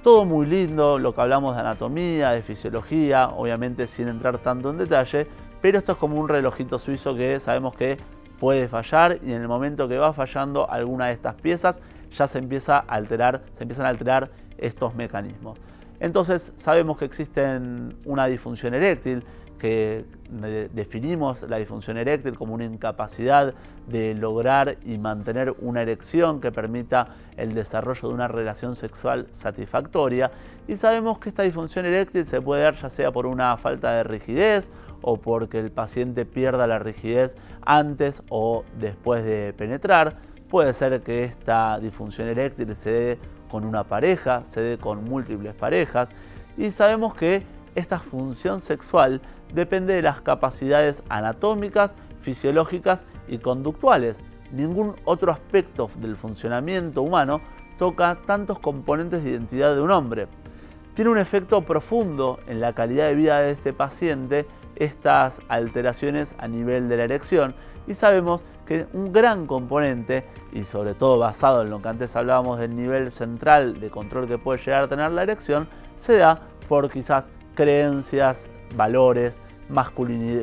Todo 0.03 0.25
muy 0.25 0.47
lindo, 0.47 0.97
lo 0.97 1.13
que 1.13 1.21
hablamos 1.21 1.55
de 1.55 1.61
anatomía, 1.61 2.31
de 2.31 2.41
fisiología, 2.41 3.29
obviamente 3.29 3.85
sin 3.87 4.07
entrar 4.07 4.39
tanto 4.39 4.71
en 4.71 4.77
detalle, 4.79 5.27
pero 5.61 5.77
esto 5.77 5.91
es 5.91 5.97
como 5.99 6.19
un 6.19 6.27
relojito 6.27 6.79
suizo 6.79 7.15
que 7.15 7.39
sabemos 7.39 7.75
que 7.75 7.99
puede 8.39 8.67
fallar 8.67 9.19
y 9.23 9.31
en 9.31 9.43
el 9.43 9.47
momento 9.47 9.87
que 9.87 9.99
va 9.99 10.11
fallando 10.11 10.69
alguna 10.69 11.07
de 11.07 11.13
estas 11.13 11.35
piezas 11.35 11.79
ya 12.11 12.27
se 12.27 12.39
empieza 12.39 12.77
a 12.77 12.79
alterar, 12.79 13.43
se 13.53 13.63
empiezan 13.63 13.85
a 13.85 13.89
alterar 13.89 14.31
estos 14.57 14.95
mecanismos. 14.95 15.57
Entonces 15.99 16.51
sabemos 16.55 16.97
que 16.97 17.05
existen 17.05 17.97
una 18.05 18.25
disfunción 18.25 18.73
eréctil, 18.73 19.23
que 19.59 20.05
definimos 20.73 21.43
la 21.43 21.57
disfunción 21.57 21.97
eréctil 21.97 22.35
como 22.35 22.55
una 22.55 22.63
incapacidad 22.65 23.53
de 23.87 24.15
lograr 24.15 24.77
y 24.83 24.97
mantener 24.97 25.53
una 25.59 25.83
erección 25.83 26.41
que 26.41 26.51
permita 26.51 27.09
el 27.37 27.53
desarrollo 27.53 28.07
de 28.07 28.13
una 28.15 28.27
relación 28.27 28.75
sexual 28.75 29.27
satisfactoria 29.31 30.31
y 30.67 30.77
sabemos 30.77 31.19
que 31.19 31.29
esta 31.29 31.43
disfunción 31.43 31.85
eréctil 31.85 32.25
se 32.25 32.41
puede 32.41 32.63
dar 32.63 32.73
ya 32.73 32.89
sea 32.89 33.11
por 33.11 33.27
una 33.27 33.55
falta 33.57 33.91
de 33.91 34.03
rigidez 34.03 34.71
o 35.03 35.17
porque 35.17 35.59
el 35.59 35.69
paciente 35.69 36.25
pierda 36.25 36.65
la 36.65 36.79
rigidez 36.79 37.35
antes 37.61 38.23
o 38.29 38.63
después 38.79 39.23
de 39.23 39.53
penetrar. 39.55 40.30
Puede 40.51 40.73
ser 40.73 41.01
que 41.01 41.23
esta 41.23 41.79
disfunción 41.79 42.27
eréctil 42.27 42.75
se 42.75 42.91
dé 42.91 43.19
con 43.49 43.63
una 43.63 43.85
pareja, 43.85 44.43
se 44.43 44.59
dé 44.59 44.77
con 44.77 45.05
múltiples 45.05 45.55
parejas 45.55 46.09
y 46.57 46.71
sabemos 46.71 47.15
que 47.15 47.43
esta 47.73 47.99
función 47.99 48.59
sexual 48.59 49.21
depende 49.53 49.93
de 49.93 50.01
las 50.01 50.19
capacidades 50.19 51.03
anatómicas, 51.07 51.95
fisiológicas 52.19 53.05
y 53.29 53.37
conductuales. 53.37 54.25
Ningún 54.51 54.97
otro 55.05 55.31
aspecto 55.31 55.89
del 55.95 56.17
funcionamiento 56.17 57.01
humano 57.01 57.39
toca 57.77 58.17
tantos 58.27 58.59
componentes 58.59 59.23
de 59.23 59.29
identidad 59.29 59.73
de 59.73 59.79
un 59.79 59.91
hombre. 59.91 60.27
Tiene 60.95 61.11
un 61.11 61.17
efecto 61.17 61.61
profundo 61.61 62.41
en 62.47 62.59
la 62.59 62.73
calidad 62.73 63.07
de 63.07 63.15
vida 63.15 63.39
de 63.39 63.51
este 63.51 63.71
paciente 63.71 64.45
estas 64.75 65.39
alteraciones 65.47 66.35
a 66.39 66.49
nivel 66.49 66.89
de 66.89 66.97
la 66.97 67.03
erección 67.05 67.55
y 67.87 67.93
sabemos 67.93 68.43
que 68.71 68.87
un 68.93 69.11
gran 69.11 69.47
componente, 69.47 70.23
y 70.53 70.63
sobre 70.63 70.93
todo 70.93 71.19
basado 71.19 71.63
en 71.63 71.69
lo 71.69 71.81
que 71.81 71.89
antes 71.89 72.15
hablábamos 72.15 72.57
del 72.57 72.73
nivel 72.73 73.11
central 73.11 73.81
de 73.81 73.89
control 73.89 74.29
que 74.29 74.37
puede 74.37 74.59
llegar 74.59 74.83
a 74.83 74.87
tener 74.87 75.11
la 75.11 75.23
erección, 75.23 75.67
se 75.97 76.15
da 76.15 76.39
por 76.69 76.89
quizás 76.89 77.31
creencias, 77.53 78.49
valores, 78.73 79.41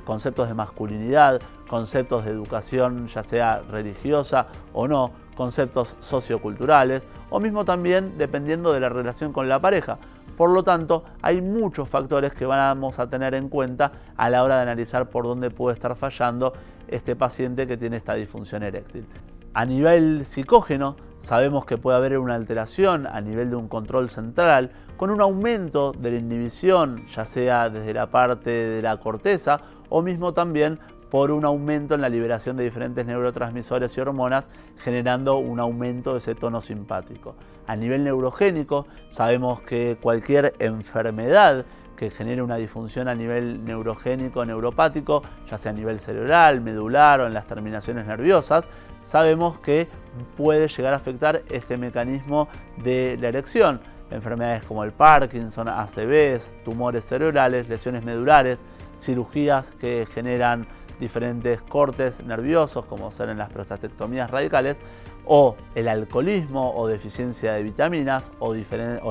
conceptos 0.04 0.48
de 0.48 0.54
masculinidad, 0.54 1.40
conceptos 1.68 2.26
de 2.26 2.32
educación 2.32 3.06
ya 3.08 3.22
sea 3.22 3.62
religiosa 3.70 4.48
o 4.74 4.86
no, 4.86 5.12
conceptos 5.34 5.96
socioculturales 6.00 7.02
o 7.30 7.40
mismo 7.40 7.64
también 7.64 8.18
dependiendo 8.18 8.74
de 8.74 8.80
la 8.80 8.90
relación 8.90 9.32
con 9.32 9.48
la 9.48 9.58
pareja. 9.58 9.98
Por 10.38 10.50
lo 10.50 10.62
tanto, 10.62 11.02
hay 11.20 11.42
muchos 11.42 11.88
factores 11.88 12.32
que 12.32 12.46
vamos 12.46 13.00
a 13.00 13.10
tener 13.10 13.34
en 13.34 13.48
cuenta 13.48 13.90
a 14.16 14.30
la 14.30 14.44
hora 14.44 14.54
de 14.54 14.62
analizar 14.62 15.10
por 15.10 15.24
dónde 15.24 15.50
puede 15.50 15.74
estar 15.74 15.96
fallando 15.96 16.52
este 16.86 17.16
paciente 17.16 17.66
que 17.66 17.76
tiene 17.76 17.96
esta 17.96 18.14
disfunción 18.14 18.62
eréctil. 18.62 19.04
A 19.52 19.66
nivel 19.66 20.24
psicógeno, 20.26 20.94
sabemos 21.18 21.64
que 21.66 21.76
puede 21.76 21.96
haber 21.96 22.16
una 22.20 22.36
alteración 22.36 23.08
a 23.08 23.20
nivel 23.20 23.50
de 23.50 23.56
un 23.56 23.66
control 23.66 24.10
central 24.10 24.70
con 24.96 25.10
un 25.10 25.20
aumento 25.20 25.90
de 25.90 26.12
la 26.12 26.18
inhibición, 26.18 27.04
ya 27.08 27.24
sea 27.24 27.68
desde 27.68 27.92
la 27.92 28.06
parte 28.06 28.50
de 28.50 28.80
la 28.80 28.96
corteza 28.98 29.58
o 29.88 30.02
mismo 30.02 30.34
también 30.34 30.78
por 31.10 31.32
un 31.32 31.44
aumento 31.46 31.96
en 31.96 32.00
la 32.00 32.08
liberación 32.08 32.56
de 32.56 32.62
diferentes 32.62 33.04
neurotransmisores 33.04 33.96
y 33.98 34.00
hormonas, 34.00 34.48
generando 34.76 35.38
un 35.38 35.58
aumento 35.58 36.12
de 36.12 36.18
ese 36.18 36.36
tono 36.36 36.60
simpático. 36.60 37.34
A 37.68 37.76
nivel 37.76 38.02
neurogénico, 38.02 38.86
sabemos 39.10 39.60
que 39.60 39.98
cualquier 40.00 40.54
enfermedad 40.58 41.66
que 41.96 42.10
genere 42.10 42.42
una 42.42 42.56
disfunción 42.56 43.08
a 43.08 43.14
nivel 43.14 43.64
neurogénico, 43.64 44.44
neuropático, 44.44 45.22
ya 45.50 45.58
sea 45.58 45.72
a 45.72 45.74
nivel 45.74 46.00
cerebral, 46.00 46.60
medular 46.60 47.20
o 47.20 47.26
en 47.26 47.34
las 47.34 47.46
terminaciones 47.46 48.06
nerviosas, 48.06 48.66
sabemos 49.02 49.58
que 49.58 49.88
puede 50.36 50.68
llegar 50.68 50.94
a 50.94 50.96
afectar 50.96 51.42
este 51.50 51.76
mecanismo 51.76 52.48
de 52.78 53.18
la 53.20 53.28
erección. 53.28 53.80
Enfermedades 54.10 54.64
como 54.64 54.82
el 54.84 54.92
Parkinson, 54.92 55.68
ACVs, 55.68 56.54
tumores 56.64 57.04
cerebrales, 57.04 57.68
lesiones 57.68 58.02
medulares, 58.02 58.64
cirugías 58.98 59.70
que 59.72 60.06
generan 60.14 60.66
diferentes 60.98 61.60
cortes 61.62 62.24
nerviosos, 62.24 62.84
como 62.86 63.10
ser 63.12 63.28
en 63.28 63.38
las 63.38 63.50
prostatectomías 63.50 64.30
radicales, 64.30 64.80
o 65.28 65.56
el 65.74 65.88
alcoholismo 65.88 66.74
o 66.74 66.88
deficiencia 66.88 67.52
de 67.52 67.62
vitaminas 67.62 68.30
o, 68.40 68.54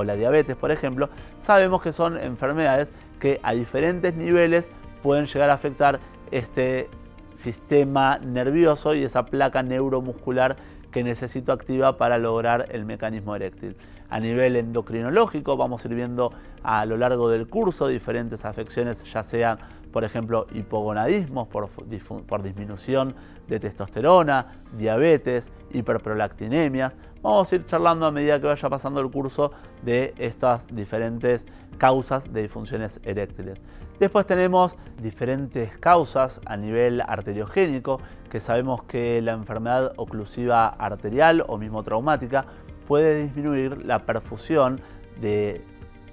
la 0.04 0.16
diabetes, 0.16 0.56
por 0.56 0.72
ejemplo, 0.72 1.08
sabemos 1.38 1.80
que 1.80 1.92
son 1.92 2.18
enfermedades 2.18 2.88
que 3.20 3.40
a 3.44 3.54
diferentes 3.54 4.14
niveles 4.14 4.68
pueden 5.02 5.26
llegar 5.26 5.48
a 5.48 5.54
afectar 5.54 6.00
este 6.32 6.90
sistema 7.32 8.18
nervioso 8.18 8.94
y 8.94 9.04
esa 9.04 9.26
placa 9.26 9.62
neuromuscular 9.62 10.56
que 10.90 11.04
necesito 11.04 11.52
activa 11.52 11.96
para 11.96 12.18
lograr 12.18 12.66
el 12.70 12.84
mecanismo 12.84 13.36
eréctil. 13.36 13.76
A 14.10 14.18
nivel 14.18 14.56
endocrinológico 14.56 15.56
vamos 15.56 15.84
a 15.84 15.88
ir 15.88 15.94
viendo 15.94 16.32
a 16.64 16.84
lo 16.84 16.96
largo 16.96 17.28
del 17.28 17.46
curso 17.46 17.86
diferentes 17.86 18.44
afecciones, 18.44 19.04
ya 19.04 19.22
sean 19.22 19.58
por 19.92 20.04
ejemplo, 20.04 20.46
hipogonadismos 20.52 21.48
por, 21.48 22.42
disminución 22.42 23.14
de 23.46 23.60
testosterona, 23.60 24.60
diabetes, 24.76 25.50
hiperprolactinemias. 25.72 26.94
Vamos 27.22 27.50
a 27.50 27.56
ir 27.56 27.66
charlando 27.66 28.06
a 28.06 28.10
medida 28.10 28.40
que 28.40 28.46
vaya 28.46 28.68
pasando 28.68 29.00
el 29.00 29.10
curso 29.10 29.52
de 29.82 30.14
estas 30.18 30.66
diferentes 30.68 31.46
causas 31.78 32.32
de 32.32 32.42
disfunciones 32.42 33.00
eréctiles. 33.02 33.60
Después 33.98 34.26
tenemos 34.26 34.76
diferentes 35.02 35.76
causas 35.78 36.40
a 36.46 36.56
nivel 36.56 37.00
arteriogénico, 37.00 38.00
que 38.30 38.38
sabemos 38.38 38.84
que 38.84 39.20
la 39.22 39.32
enfermedad 39.32 39.92
oclusiva 39.96 40.68
arterial 40.68 41.44
o 41.48 41.58
mismo 41.58 41.82
traumática 41.82 42.44
puede 42.86 43.22
disminuir 43.22 43.84
la 43.84 44.06
perfusión 44.06 44.80
de 45.20 45.64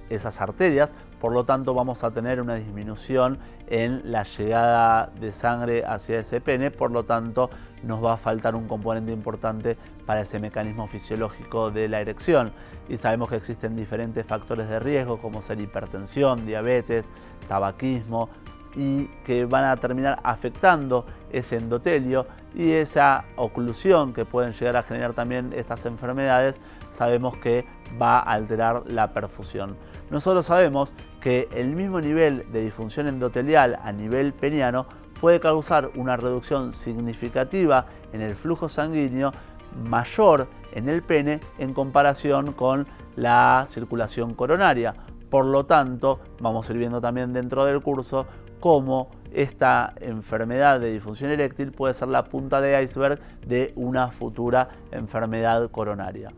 esas 0.09 0.41
arterias, 0.41 0.93
por 1.25 1.33
lo 1.33 1.43
tanto 1.43 1.73
vamos 1.73 2.03
a 2.03 2.11
tener 2.11 2.39
una 2.39 2.53
disminución 2.53 3.39
en 3.65 4.11
la 4.11 4.21
llegada 4.21 5.09
de 5.19 5.31
sangre 5.31 5.83
hacia 5.83 6.19
ese 6.19 6.39
pene, 6.39 6.69
por 6.69 6.91
lo 6.91 7.05
tanto 7.05 7.49
nos 7.81 8.05
va 8.05 8.13
a 8.13 8.17
faltar 8.17 8.53
un 8.53 8.67
componente 8.67 9.11
importante 9.11 9.75
para 10.05 10.21
ese 10.21 10.39
mecanismo 10.39 10.85
fisiológico 10.85 11.71
de 11.71 11.89
la 11.89 11.99
erección. 11.99 12.53
Y 12.87 12.97
sabemos 12.97 13.29
que 13.29 13.37
existen 13.37 13.75
diferentes 13.75 14.23
factores 14.23 14.69
de 14.69 14.79
riesgo 14.79 15.19
como 15.19 15.41
ser 15.41 15.59
hipertensión, 15.59 16.45
diabetes, 16.45 17.09
tabaquismo, 17.47 18.29
y 18.75 19.07
que 19.25 19.45
van 19.45 19.63
a 19.63 19.77
terminar 19.77 20.19
afectando 20.23 21.05
ese 21.31 21.55
endotelio 21.55 22.27
y 22.53 22.71
esa 22.71 23.25
oclusión 23.35 24.13
que 24.13 24.25
pueden 24.25 24.53
llegar 24.53 24.77
a 24.77 24.83
generar 24.83 25.13
también 25.13 25.53
estas 25.53 25.85
enfermedades, 25.85 26.61
sabemos 26.91 27.35
que 27.37 27.65
va 27.99 28.19
a 28.19 28.33
alterar 28.33 28.83
la 28.85 29.11
perfusión. 29.11 29.75
Nosotros 30.09 30.45
sabemos 30.45 30.93
que 31.25 31.49
el 31.55 31.75
mismo 31.75 31.99
nivel 32.01 32.45
de 32.51 32.61
disfunción 32.61 33.07
endotelial 33.07 33.79
a 33.81 33.91
nivel 33.91 34.31
peniano 34.31 34.85
puede 35.19 35.39
causar 35.39 35.89
una 35.95 36.17
reducción 36.17 36.71
significativa 36.71 37.87
en 38.13 38.21
el 38.21 38.35
flujo 38.35 38.69
sanguíneo 38.69 39.31
mayor 39.89 40.47
en 40.71 40.87
el 40.87 41.01
pene 41.01 41.39
en 41.57 41.73
comparación 41.73 42.53
con 42.53 42.85
la 43.15 43.65
circulación 43.67 44.35
coronaria. 44.35 44.93
Por 45.31 45.45
lo 45.45 45.65
tanto, 45.65 46.19
vamos 46.39 46.69
a 46.69 46.73
ir 46.73 46.77
viendo 46.77 47.01
también 47.01 47.33
dentro 47.33 47.65
del 47.65 47.81
curso 47.81 48.27
cómo 48.59 49.09
esta 49.33 49.95
enfermedad 50.01 50.79
de 50.79 50.93
disfunción 50.93 51.31
eréctil 51.31 51.71
puede 51.71 51.95
ser 51.95 52.09
la 52.09 52.25
punta 52.25 52.61
de 52.61 52.83
iceberg 52.83 53.19
de 53.47 53.73
una 53.75 54.11
futura 54.11 54.69
enfermedad 54.91 55.71
coronaria. 55.71 56.29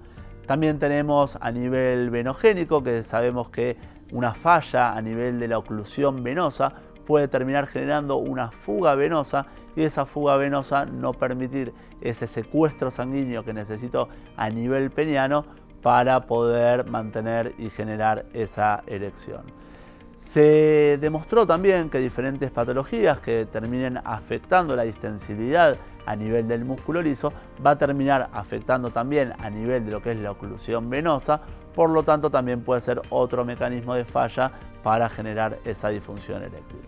También 0.46 0.80
tenemos 0.80 1.38
a 1.42 1.52
nivel 1.52 2.10
venogénico, 2.10 2.82
que 2.82 3.04
sabemos 3.04 3.50
que 3.50 3.76
una 4.12 4.34
falla 4.34 4.94
a 4.94 5.02
nivel 5.02 5.40
de 5.40 5.48
la 5.48 5.58
oclusión 5.58 6.24
venosa 6.24 6.74
puede 7.06 7.28
terminar 7.28 7.68
generando 7.68 8.18
una 8.18 8.52
fuga 8.52 8.94
venosa 8.96 9.46
y 9.76 9.84
esa 9.84 10.06
fuga 10.06 10.36
venosa 10.38 10.86
no 10.86 11.14
permitir 11.14 11.74
ese 12.02 12.28
secuestro 12.28 12.92
sanguíneo 12.92 13.44
que 13.44 13.54
necesito 13.54 14.10
a 14.36 14.50
nivel 14.50 14.92
peniano 14.92 15.46
para 15.82 16.22
poder 16.22 16.86
mantener 16.86 17.54
y 17.58 17.70
generar 17.70 18.26
esa 18.34 18.84
erección. 18.88 19.44
Se 20.18 20.98
demostró 21.00 21.46
también 21.46 21.90
que 21.90 22.00
diferentes 22.00 22.52
patologías 22.52 23.20
que 23.20 23.46
terminen 23.46 24.00
afectando 24.04 24.76
la 24.76 24.84
distensibilidad 24.84 25.78
a 26.08 26.16
nivel 26.16 26.48
del 26.48 26.66
músculo 26.66 27.02
liso 27.02 27.32
va 27.64 27.72
a 27.72 27.78
terminar 27.78 28.30
afectando 28.34 28.90
también 28.90 29.34
a 29.38 29.50
nivel 29.50 29.86
de 29.86 29.92
lo 29.92 30.02
que 30.02 30.12
es 30.12 30.18
la 30.18 30.32
oclusión 30.32 30.90
venosa, 30.90 31.42
por 31.76 31.90
lo 31.90 32.04
tanto 32.04 32.32
también 32.32 32.62
puede 32.62 32.82
ser 32.82 33.02
otro 33.10 33.46
mecanismo 33.46 33.94
de 33.94 34.06
falla 34.06 34.52
para 34.82 35.10
generar 35.10 35.60
esa 35.66 35.90
disfunción 35.90 36.42
eréctil. 36.42 36.80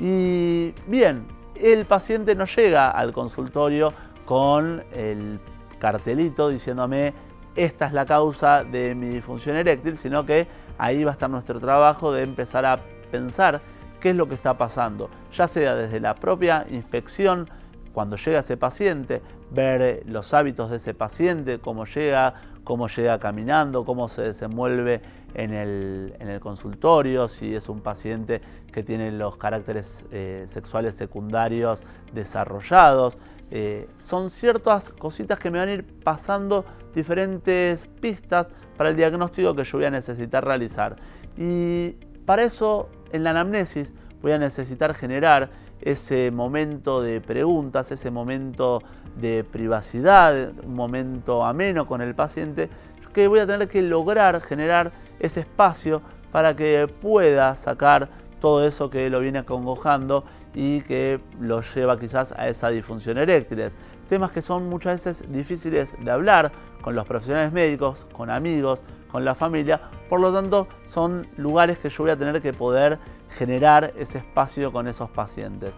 Y 0.00 0.74
bien, 0.86 1.26
el 1.54 1.86
paciente 1.86 2.34
no 2.34 2.44
llega 2.44 2.90
al 2.90 3.12
consultorio 3.12 3.92
con 4.24 4.82
el 4.92 5.40
cartelito 5.78 6.48
diciéndome 6.48 7.14
esta 7.54 7.86
es 7.86 7.92
la 7.92 8.06
causa 8.06 8.62
de 8.62 8.94
mi 8.94 9.08
disfunción 9.08 9.56
eréctil, 9.56 9.96
sino 9.96 10.26
que 10.26 10.46
ahí 10.78 11.02
va 11.02 11.10
a 11.10 11.14
estar 11.14 11.30
nuestro 11.30 11.58
trabajo 11.58 12.12
de 12.12 12.22
empezar 12.22 12.64
a 12.64 12.78
pensar 13.10 13.60
qué 14.00 14.10
es 14.10 14.16
lo 14.16 14.28
que 14.28 14.34
está 14.34 14.56
pasando, 14.56 15.10
ya 15.32 15.48
sea 15.48 15.74
desde 15.74 15.98
la 16.00 16.14
propia 16.14 16.66
inspección, 16.70 17.48
cuando 17.92 18.16
llega 18.16 18.40
ese 18.40 18.56
paciente, 18.56 19.22
ver 19.50 20.02
los 20.06 20.34
hábitos 20.34 20.70
de 20.70 20.76
ese 20.76 20.94
paciente, 20.94 21.58
cómo 21.58 21.84
llega, 21.84 22.34
cómo 22.64 22.88
llega 22.88 23.18
caminando, 23.18 23.84
cómo 23.84 24.08
se 24.08 24.22
desenvuelve 24.22 25.00
en 25.34 25.52
el, 25.52 26.40
consultorio, 26.40 27.28
si 27.28 27.54
es 27.54 27.68
un 27.68 27.80
paciente 27.80 28.40
que 28.72 28.82
tiene 28.82 29.12
los 29.12 29.36
caracteres 29.36 30.04
eh, 30.10 30.44
sexuales 30.48 30.96
secundarios 30.96 31.82
desarrollados, 32.12 33.18
eh, 33.50 33.88
son 34.00 34.30
ciertas 34.30 34.90
cositas 34.90 35.38
que 35.38 35.50
me 35.50 35.58
van 35.58 35.68
a 35.68 35.72
ir 35.72 35.84
pasando 36.04 36.64
diferentes 36.94 37.86
pistas 38.00 38.48
para 38.76 38.90
el 38.90 38.96
diagnóstico 38.96 39.54
que 39.54 39.64
yo 39.64 39.78
voy 39.78 39.86
a 39.86 39.90
necesitar 39.90 40.44
realizar. 40.44 40.96
Y 41.36 41.92
para 42.26 42.42
eso, 42.42 42.88
en 43.12 43.24
la 43.24 43.30
anamnesis, 43.30 43.94
voy 44.20 44.32
a 44.32 44.38
necesitar 44.38 44.94
generar 44.94 45.50
ese 45.80 46.30
momento 46.30 47.02
de 47.02 47.20
preguntas, 47.20 47.90
ese 47.92 48.10
momento 48.10 48.82
de 49.16 49.44
privacidad, 49.44 50.52
un 50.64 50.74
momento 50.74 51.44
ameno 51.44 51.86
con 51.86 52.00
el 52.02 52.14
paciente, 52.14 52.68
que 53.12 53.28
voy 53.28 53.40
a 53.40 53.46
tener 53.46 53.68
que 53.68 53.82
lograr 53.82 54.40
generar 54.40 54.92
ese 55.18 55.40
espacio 55.40 56.02
para 56.30 56.54
que 56.54 56.86
pueda 57.00 57.56
sacar 57.56 58.08
todo 58.40 58.66
eso 58.66 58.90
que 58.90 59.10
lo 59.10 59.20
viene 59.20 59.40
acongojando 59.40 60.24
y 60.54 60.82
que 60.82 61.20
lo 61.40 61.62
lleva 61.62 61.98
quizás 61.98 62.32
a 62.32 62.48
esa 62.48 62.68
disfunción 62.68 63.18
eréctil. 63.18 63.64
Temas 64.08 64.30
que 64.30 64.42
son 64.42 64.68
muchas 64.68 65.04
veces 65.04 65.32
difíciles 65.32 65.96
de 65.98 66.10
hablar 66.10 66.52
con 66.80 66.94
los 66.94 67.06
profesionales 67.06 67.52
médicos, 67.52 68.06
con 68.12 68.30
amigos, 68.30 68.82
con 69.10 69.24
la 69.24 69.34
familia, 69.34 69.80
por 70.08 70.20
lo 70.20 70.32
tanto 70.32 70.68
son 70.86 71.26
lugares 71.36 71.78
que 71.78 71.88
yo 71.88 72.04
voy 72.04 72.10
a 72.10 72.16
tener 72.16 72.40
que 72.40 72.52
poder 72.52 72.98
generar 73.36 73.92
ese 73.96 74.18
espacio 74.18 74.72
con 74.72 74.88
esos 74.88 75.10
pacientes. 75.10 75.72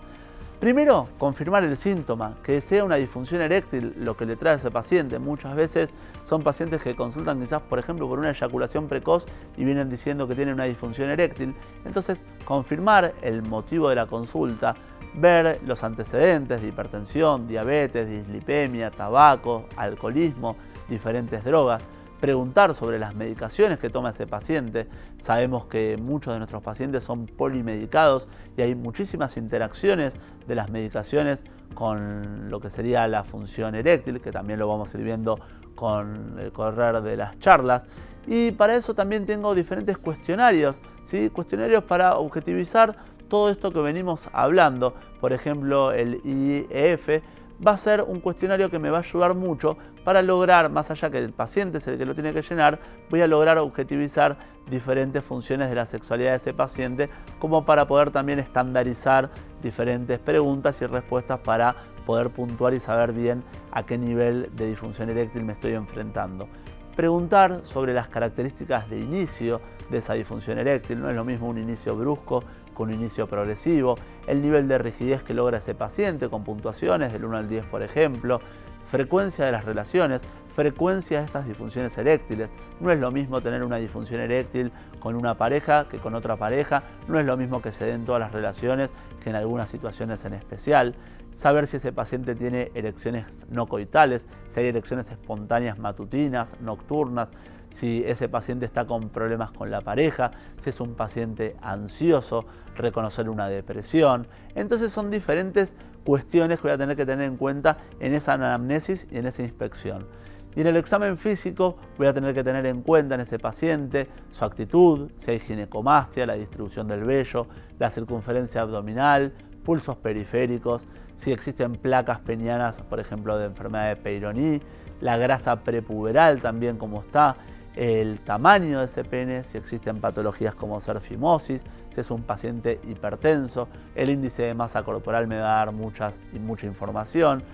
Primero, 0.61 1.09
confirmar 1.17 1.65
el 1.65 1.75
síntoma, 1.79 2.35
que 2.43 2.61
sea 2.61 2.85
una 2.85 2.97
disfunción 2.97 3.41
eréctil 3.41 3.95
lo 3.97 4.15
que 4.15 4.27
le 4.27 4.37
trae 4.37 4.53
a 4.53 4.57
ese 4.59 4.71
paciente. 4.71 5.19
Muchas 5.19 5.57
veces 5.57 5.91
son 6.25 6.43
pacientes 6.43 6.83
que 6.83 6.95
consultan 6.95 7.41
quizás, 7.41 7.63
por 7.63 7.79
ejemplo, 7.79 8.07
por 8.07 8.19
una 8.19 8.29
eyaculación 8.29 8.87
precoz 8.87 9.25
y 9.57 9.65
vienen 9.65 9.89
diciendo 9.89 10.29
que 10.29 10.35
tienen 10.35 10.53
una 10.53 10.65
disfunción 10.65 11.09
eréctil. 11.09 11.55
Entonces, 11.87 12.27
confirmar 12.45 13.15
el 13.23 13.41
motivo 13.41 13.89
de 13.89 13.95
la 13.95 14.07
consulta, 14.07 14.75
ver 15.15 15.61
los 15.65 15.83
antecedentes 15.83 16.61
de 16.61 16.69
hipertensión, 16.69 17.49
diabetes, 17.49 18.07
dislipemia, 18.07 18.91
tabaco, 18.91 19.65
alcoholismo, 19.79 20.57
diferentes 20.91 21.43
drogas 21.43 21.87
preguntar 22.21 22.75
sobre 22.75 22.99
las 22.99 23.15
medicaciones 23.15 23.79
que 23.79 23.91
toma 23.91 24.11
ese 24.11 24.27
paciente. 24.27 24.87
Sabemos 25.19 25.67
que 25.67 25.97
muchos 25.97 26.35
de 26.35 26.39
nuestros 26.39 26.63
pacientes 26.63 27.03
son 27.03 27.27
polimedicados 27.27 28.29
y 28.57 28.63
hay 28.63 28.75
muchísimas 28.75 29.37
interacciones 29.37 30.15
de 30.47 30.55
las 30.55 30.71
medicaciones 30.71 31.45
con 31.75 32.51
lo 32.51 32.61
que 32.61 32.71
sería 32.71 33.07
la 33.09 33.25
función 33.25 33.75
eréctil, 33.75 34.21
que 34.21 34.33
también 34.33 34.59
lo 34.59 34.69
vamos 34.69 34.95
a 34.95 34.99
ir 34.99 35.05
viendo 35.05 35.41
con 35.75 36.39
el 36.39 36.53
correr 36.53 37.01
de 37.03 37.17
las 37.17 37.39
charlas. 37.39 37.87
Y 38.27 38.53
para 38.53 38.77
eso 38.77 38.95
también 38.95 39.25
tengo 39.25 39.55
diferentes 39.55 39.97
cuestionarios, 39.97 40.81
¿sí? 41.03 41.31
cuestionarios 41.31 41.85
para 41.85 42.17
objetivizar 42.17 42.97
todo 43.29 43.49
esto 43.49 43.73
que 43.73 43.81
venimos 43.81 44.29
hablando. 44.33 44.95
Por 45.21 45.33
ejemplo, 45.33 45.93
el 45.93 46.21
IEF 46.25 47.23
va 47.67 47.73
a 47.73 47.77
ser 47.77 48.03
un 48.03 48.21
cuestionario 48.21 48.71
que 48.71 48.79
me 48.79 48.91
va 48.91 48.99
a 48.99 49.01
ayudar 49.01 49.35
mucho 49.35 49.77
para 50.05 50.23
lograr, 50.23 50.71
más 50.71 50.91
allá 50.91 51.11
que 51.11 51.19
el 51.19 51.33
paciente 51.33 51.79
es 51.79 51.87
el 51.87 51.99
que 51.99 52.07
lo 52.07 52.15
tiene 52.15 52.33
que 52.33 52.43
llenar, 52.43 52.79
voy 53.11 53.21
a 53.21 53.27
lograr 53.27 53.59
objetivizar 53.59 54.39
diferentes 54.71 55.25
funciones 55.25 55.69
de 55.69 55.75
la 55.75 55.87
sexualidad 55.87 56.31
de 56.31 56.37
ese 56.37 56.55
paciente, 56.55 57.11
como 57.39 57.65
para 57.65 57.87
poder 57.87 58.11
también 58.11 58.39
estandarizar 58.39 59.31
diferentes 59.63 60.19
preguntas 60.19 60.81
y 60.81 60.87
respuestas 60.87 61.41
para 61.41 61.77
poder 62.07 62.31
puntuar 62.31 62.73
y 62.73 62.81
saber 62.81 63.13
bien 63.13 63.45
a 63.73 63.85
qué 63.85 63.99
nivel 63.99 64.51
de 64.57 64.67
disfunción 64.67 65.11
eréctil 65.11 65.45
me 65.45 65.53
estoy 65.53 65.75
enfrentando. 65.75 66.49
Preguntar 66.97 67.61
sobre 67.63 67.95
las 67.95 68.09
características 68.09 68.89
de 68.89 68.99
inicio 68.99 69.61
de 69.91 69.99
esa 69.99 70.15
disfunción 70.15 70.59
eréctil, 70.59 71.01
no 71.01 71.11
es 71.11 71.17
lo 71.17 71.25
mismo 71.25 71.49
un 71.49 71.59
inicio 71.59 71.97
brusco 71.97 72.43
con 72.81 72.89
un 72.89 72.95
inicio 72.95 73.27
progresivo, 73.27 73.99
el 74.27 74.41
nivel 74.41 74.67
de 74.67 74.79
rigidez 74.79 75.23
que 75.23 75.35
logra 75.35 75.59
ese 75.59 75.75
paciente 75.75 76.31
con 76.31 76.45
puntuaciones 76.45 77.13
del 77.13 77.27
1 77.27 77.37
al 77.37 77.47
10 77.47 77.67
por 77.67 77.83
ejemplo, 77.83 78.41
frecuencia 78.85 79.45
de 79.45 79.53
las 79.53 79.67
relaciones, 79.67 80.23
frecuencia 80.55 81.19
de 81.19 81.27
estas 81.27 81.47
disfunciones 81.47 81.99
eréctiles. 81.99 82.51
No 82.81 82.91
es 82.91 82.99
lo 82.99 83.11
mismo 83.11 83.43
tener 83.43 83.65
una 83.65 83.77
disfunción 83.77 84.23
eréctil 84.23 84.73
con 84.99 85.15
una 85.15 85.35
pareja 85.35 85.89
que 85.91 85.99
con 85.99 86.15
otra 86.15 86.37
pareja, 86.37 86.85
no 87.07 87.21
es 87.21 87.27
lo 87.27 87.37
mismo 87.37 87.61
que 87.61 87.71
se 87.71 87.85
den 87.85 88.07
todas 88.07 88.21
las 88.23 88.33
relaciones 88.33 88.91
que 89.23 89.29
en 89.29 89.37
algunas 89.37 89.69
situaciones 89.69 90.25
en 90.25 90.33
especial. 90.33 90.95
Saber 91.41 91.67
si 91.67 91.79
ese 91.79 91.91
paciente 91.91 92.35
tiene 92.35 92.71
erecciones 92.75 93.25
no 93.49 93.65
coitales, 93.65 94.27
si 94.51 94.61
hay 94.61 94.67
erecciones 94.67 95.11
espontáneas 95.11 95.79
matutinas, 95.79 96.55
nocturnas, 96.61 97.31
si 97.71 98.05
ese 98.05 98.29
paciente 98.29 98.67
está 98.67 98.85
con 98.85 99.09
problemas 99.09 99.51
con 99.51 99.71
la 99.71 99.81
pareja, 99.81 100.33
si 100.59 100.69
es 100.69 100.79
un 100.83 100.95
paciente 100.97 101.57
ansioso, 101.63 102.45
reconocer 102.77 103.31
una 103.31 103.49
depresión. 103.49 104.27
Entonces 104.55 104.93
son 104.93 105.11
diferentes 105.11 105.77
cuestiones 106.05 106.59
que 106.59 106.65
voy 106.65 106.73
a 106.73 106.77
tener 106.77 106.95
que 106.95 107.07
tener 107.07 107.25
en 107.25 107.39
cuenta 107.39 107.79
en 108.01 108.13
esa 108.13 108.35
anamnesis 108.35 109.07
y 109.11 109.17
en 109.17 109.25
esa 109.25 109.41
inspección. 109.41 110.09
Y 110.55 110.61
en 110.61 110.67
el 110.67 110.77
examen 110.77 111.17
físico 111.17 111.79
voy 111.97 112.09
a 112.09 112.13
tener 112.13 112.35
que 112.35 112.45
tener 112.45 112.67
en 112.67 112.83
cuenta 112.83 113.15
en 113.15 113.23
ese 113.23 113.39
paciente 113.39 114.09
su 114.31 114.45
actitud, 114.45 115.11
si 115.17 115.31
hay 115.31 115.41
ginecomastia, 115.41 116.27
la 116.27 116.35
distribución 116.35 116.87
del 116.87 117.05
vello, 117.05 117.47
la 117.79 117.91
circunferencia 117.91 118.61
abdominal, 118.61 119.33
pulsos 119.71 119.97
periféricos, 119.99 120.85
si 121.15 121.31
existen 121.31 121.77
placas 121.77 122.19
penianas, 122.19 122.81
por 122.81 122.99
ejemplo, 122.99 123.39
de 123.39 123.47
enfermedad 123.47 123.87
de 123.91 123.95
Peyronie, 123.95 124.61
la 125.01 125.17
grasa 125.17 125.61
prepuberal 125.61 126.43
también 126.43 126.77
como 126.77 127.03
está, 127.03 127.37
el 127.77 128.19
tamaño 128.19 128.81
de 128.81 128.87
ese 128.87 129.05
pene, 129.05 129.45
si 129.45 129.59
existen 129.59 130.01
patologías 130.01 130.57
como 130.57 130.81
ser 130.81 131.01
fimosis, 131.01 131.63
si 131.91 132.01
es 132.01 132.11
un 132.11 132.25
paciente 132.25 132.81
hipertenso, 132.89 133.69
el 133.95 134.11
índice 134.11 134.43
de 134.43 134.55
masa 134.55 134.83
corporal 134.83 135.29
me 135.29 135.39
va 135.39 135.63
a 135.63 135.65
dar 135.67 135.73
muchas 135.73 136.19
y 136.33 136.41
mucha 136.41 136.67
información. 136.67 137.45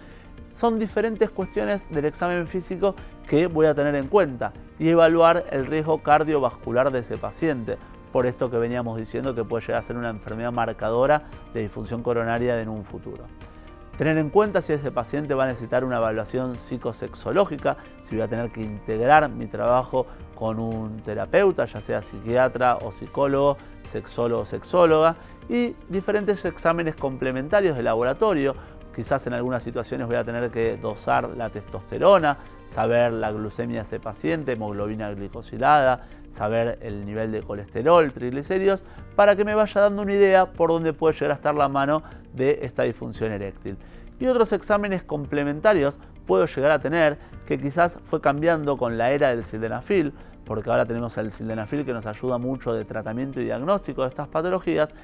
Son 0.50 0.78
diferentes 0.78 1.28
cuestiones 1.28 1.86
del 1.90 2.06
examen 2.06 2.46
físico 2.46 2.94
que 3.28 3.46
voy 3.46 3.66
a 3.66 3.74
tener 3.74 3.94
en 3.94 4.08
cuenta 4.08 4.54
y 4.78 4.88
evaluar 4.88 5.44
el 5.50 5.66
riesgo 5.66 6.02
cardiovascular 6.02 6.90
de 6.90 7.00
ese 7.00 7.18
paciente. 7.18 7.76
Por 8.16 8.24
esto 8.24 8.50
que 8.50 8.56
veníamos 8.56 8.96
diciendo 8.96 9.34
que 9.34 9.44
puede 9.44 9.66
llegar 9.66 9.80
a 9.80 9.82
ser 9.82 9.94
una 9.94 10.08
enfermedad 10.08 10.50
marcadora 10.50 11.24
de 11.52 11.60
disfunción 11.60 12.02
coronaria 12.02 12.58
en 12.58 12.70
un 12.70 12.82
futuro. 12.82 13.24
Tener 13.98 14.16
en 14.16 14.30
cuenta 14.30 14.62
si 14.62 14.72
ese 14.72 14.90
paciente 14.90 15.34
va 15.34 15.44
a 15.44 15.48
necesitar 15.48 15.84
una 15.84 15.98
evaluación 15.98 16.56
psicosexológica, 16.56 17.76
si 18.00 18.14
voy 18.14 18.24
a 18.24 18.28
tener 18.28 18.50
que 18.52 18.62
integrar 18.62 19.28
mi 19.28 19.48
trabajo 19.48 20.06
con 20.34 20.58
un 20.58 20.96
terapeuta, 21.02 21.66
ya 21.66 21.82
sea 21.82 22.00
psiquiatra 22.00 22.76
o 22.76 22.90
psicólogo, 22.90 23.58
sexólogo 23.82 24.40
o 24.40 24.44
sexóloga, 24.46 25.16
y 25.50 25.76
diferentes 25.90 26.42
exámenes 26.46 26.96
complementarios 26.96 27.76
de 27.76 27.82
laboratorio. 27.82 28.56
Quizás 28.96 29.26
en 29.26 29.34
algunas 29.34 29.62
situaciones 29.62 30.06
voy 30.06 30.16
a 30.16 30.24
tener 30.24 30.50
que 30.50 30.78
dosar 30.78 31.28
la 31.36 31.50
testosterona, 31.50 32.38
saber 32.66 33.12
la 33.12 33.30
glucemia 33.30 33.80
de 33.80 33.82
ese 33.82 34.00
paciente, 34.00 34.52
hemoglobina 34.52 35.10
glicosilada, 35.12 36.06
saber 36.30 36.78
el 36.80 37.04
nivel 37.04 37.30
de 37.30 37.42
colesterol, 37.42 38.10
triglicéridos, 38.10 38.82
para 39.14 39.36
que 39.36 39.44
me 39.44 39.54
vaya 39.54 39.82
dando 39.82 40.00
una 40.00 40.14
idea 40.14 40.46
por 40.46 40.70
dónde 40.70 40.94
puede 40.94 41.12
llegar 41.12 41.32
a 41.32 41.34
estar 41.34 41.54
la 41.54 41.68
mano 41.68 42.02
de 42.32 42.60
esta 42.62 42.84
disfunción 42.84 43.32
eréctil. 43.32 43.76
Y 44.18 44.28
otros 44.28 44.52
exámenes 44.52 45.04
complementarios 45.04 45.98
puedo 46.26 46.46
llegar 46.46 46.70
a 46.70 46.78
tener 46.78 47.18
que 47.46 47.60
quizás 47.60 47.98
fue 48.02 48.22
cambiando 48.22 48.78
con 48.78 48.96
la 48.96 49.10
era 49.10 49.28
del 49.28 49.44
sildenafil, 49.44 50.14
porque 50.46 50.70
ahora 50.70 50.86
tenemos 50.86 51.18
el 51.18 51.32
sildenafil 51.32 51.84
que 51.84 51.92
nos 51.92 52.06
ayuda 52.06 52.38
mucho 52.38 52.72
de 52.72 52.86
tratamiento 52.86 53.40
y 53.40 53.44
diagnóstico 53.44 54.02
de 54.02 54.08
estas 54.08 54.28
patologías. 54.28 54.94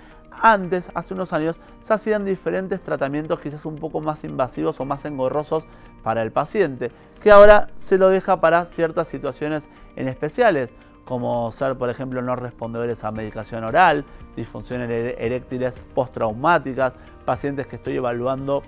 Antes, 0.40 0.90
hace 0.95 1.14
unos 1.14 1.33
años, 1.33 1.61
se 1.81 1.95
hacían 1.95 2.25
diferentes 2.25 2.81
tratamientos 2.81 3.40
quizás 3.40 3.64
un 3.66 3.77
poco 3.77 4.01
más 4.01 4.25
invasivos 4.25 4.81
o 4.81 4.85
más 4.85 5.05
engorrosos 5.05 5.66
para 6.03 6.23
el 6.23 6.33
paciente, 6.33 6.90
que 7.21 7.31
ahora 7.31 7.68
se 7.79 7.99
lo 7.99 8.09
deja 8.09 8.40
para 8.40 8.64
ciertas 8.66 9.09
situaciones 9.09 9.68
en 9.97 10.09
especiales 10.09 10.75
como 11.05 11.51
ser, 11.51 11.77
por 11.77 11.90
ejemplo, 11.90 12.23
no 12.23 12.37
respondedores 12.37 13.03
a 13.05 13.11
medicación 13.11 13.64
oral, 13.64 14.05
disfunciones 14.37 14.88
eréctiles 15.18 15.75
postraumáticas, 15.95 16.92
pacientes 17.25 17.66
que 17.66 17.77
estoy 17.77 17.97
evaluando 17.97 18.62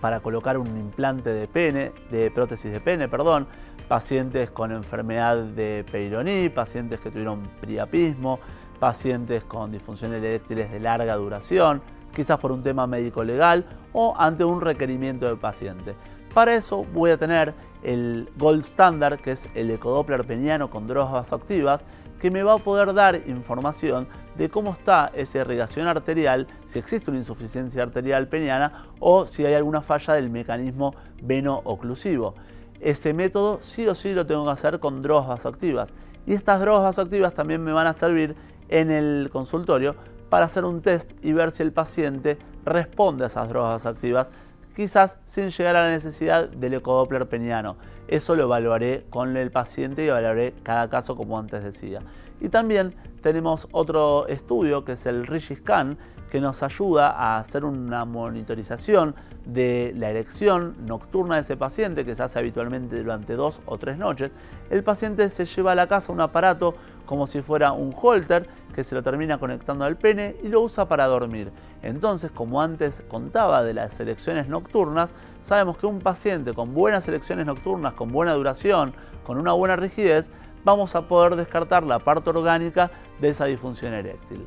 para 0.00 0.20
colocar 0.20 0.58
un 0.58 0.68
implante 0.68 1.30
de 1.30 1.48
pene, 1.48 1.92
de 2.10 2.30
prótesis 2.30 2.70
de 2.70 2.80
pene, 2.80 3.08
perdón, 3.08 3.46
pacientes 3.88 4.50
con 4.50 4.72
enfermedad 4.72 5.36
de 5.38 5.84
Peyronie, 5.90 6.50
pacientes 6.50 7.00
que 7.00 7.10
tuvieron 7.10 7.48
priapismo, 7.60 8.38
pacientes 8.74 9.44
con 9.44 9.72
disfunciones 9.72 10.22
eréctiles 10.22 10.70
de 10.70 10.80
larga 10.80 11.16
duración, 11.16 11.82
quizás 12.14 12.38
por 12.38 12.52
un 12.52 12.62
tema 12.62 12.86
médico 12.86 13.24
legal 13.24 13.64
o 13.92 14.14
ante 14.16 14.44
un 14.44 14.60
requerimiento 14.60 15.26
del 15.26 15.38
paciente. 15.38 15.94
Para 16.32 16.54
eso 16.54 16.84
voy 16.92 17.12
a 17.12 17.16
tener 17.16 17.54
el 17.82 18.28
Gold 18.36 18.62
Standard, 18.64 19.20
que 19.20 19.32
es 19.32 19.48
el 19.54 19.70
ecodoppler 19.70 20.24
peniano 20.24 20.70
con 20.70 20.86
drogas 20.86 21.12
vasoactivas, 21.12 21.86
que 22.20 22.30
me 22.30 22.42
va 22.42 22.54
a 22.54 22.58
poder 22.58 22.94
dar 22.94 23.22
información 23.28 24.08
de 24.36 24.48
cómo 24.48 24.72
está 24.72 25.10
esa 25.14 25.38
irrigación 25.38 25.86
arterial, 25.86 26.46
si 26.64 26.78
existe 26.78 27.10
una 27.10 27.18
insuficiencia 27.18 27.82
arterial 27.82 28.28
peniana 28.28 28.86
o 28.98 29.26
si 29.26 29.44
hay 29.44 29.54
alguna 29.54 29.82
falla 29.82 30.14
del 30.14 30.30
mecanismo 30.30 30.94
veno-oclusivo. 31.22 32.34
Ese 32.80 33.12
método 33.12 33.58
sí 33.60 33.86
o 33.86 33.94
sí 33.94 34.14
lo 34.14 34.26
tengo 34.26 34.44
que 34.44 34.52
hacer 34.52 34.80
con 34.80 35.02
drogas 35.02 35.28
vasoactivas. 35.28 35.92
Y 36.26 36.32
estas 36.32 36.60
drogas 36.60 36.82
vasoactivas 36.84 37.34
también 37.34 37.62
me 37.62 37.72
van 37.72 37.86
a 37.86 37.92
servir 37.92 38.34
en 38.68 38.90
el 38.90 39.30
consultorio 39.32 39.96
para 40.28 40.46
hacer 40.46 40.64
un 40.64 40.82
test 40.82 41.12
y 41.22 41.32
ver 41.32 41.52
si 41.52 41.62
el 41.62 41.72
paciente 41.72 42.38
responde 42.64 43.24
a 43.24 43.26
esas 43.28 43.48
drogas 43.48 43.84
vasoactivas 43.84 44.30
quizás 44.74 45.18
sin 45.26 45.50
llegar 45.50 45.76
a 45.76 45.84
la 45.84 45.90
necesidad 45.90 46.48
del 46.48 46.74
ecodoppler 46.74 47.28
peniano. 47.28 47.76
Eso 48.08 48.34
lo 48.34 48.44
evaluaré 48.44 49.06
con 49.10 49.36
el 49.36 49.50
paciente 49.50 50.04
y 50.04 50.08
evaluaré 50.08 50.54
cada 50.62 50.90
caso 50.90 51.16
como 51.16 51.38
antes 51.38 51.62
decía. 51.62 52.00
Y 52.40 52.48
también 52.48 52.94
tenemos 53.22 53.68
otro 53.72 54.26
estudio 54.26 54.84
que 54.84 54.92
es 54.92 55.06
el 55.06 55.26
Scan 55.40 55.96
que 56.30 56.40
nos 56.40 56.64
ayuda 56.64 57.10
a 57.10 57.38
hacer 57.38 57.64
una 57.64 58.04
monitorización 58.04 59.14
de 59.46 59.92
la 59.96 60.10
erección 60.10 60.74
nocturna 60.84 61.36
de 61.36 61.42
ese 61.42 61.56
paciente 61.56 62.04
que 62.04 62.16
se 62.16 62.24
hace 62.24 62.40
habitualmente 62.40 63.00
durante 63.00 63.34
dos 63.34 63.60
o 63.66 63.78
tres 63.78 63.98
noches. 63.98 64.32
El 64.68 64.82
paciente 64.82 65.30
se 65.30 65.44
lleva 65.46 65.72
a 65.72 65.74
la 65.76 65.86
casa 65.86 66.12
un 66.12 66.20
aparato 66.20 66.74
como 67.06 67.26
si 67.26 67.42
fuera 67.42 67.72
un 67.72 67.94
holter 67.94 68.48
que 68.74 68.84
se 68.84 68.94
lo 68.94 69.02
termina 69.02 69.38
conectando 69.38 69.84
al 69.84 69.96
pene 69.96 70.36
y 70.42 70.48
lo 70.48 70.60
usa 70.60 70.86
para 70.86 71.06
dormir. 71.06 71.52
Entonces, 71.82 72.30
como 72.30 72.60
antes 72.60 73.02
contaba 73.08 73.62
de 73.62 73.74
las 73.74 73.98
elecciones 74.00 74.48
nocturnas, 74.48 75.14
sabemos 75.42 75.76
que 75.76 75.86
un 75.86 76.00
paciente 76.00 76.54
con 76.54 76.74
buenas 76.74 77.06
elecciones 77.06 77.46
nocturnas, 77.46 77.94
con 77.94 78.10
buena 78.10 78.32
duración, 78.32 78.94
con 79.24 79.38
una 79.38 79.52
buena 79.52 79.76
rigidez, 79.76 80.30
vamos 80.64 80.94
a 80.96 81.08
poder 81.08 81.36
descartar 81.36 81.82
la 81.82 81.98
parte 81.98 82.30
orgánica 82.30 82.90
de 83.20 83.28
esa 83.30 83.44
disfunción 83.44 83.92
eréctil. 83.92 84.46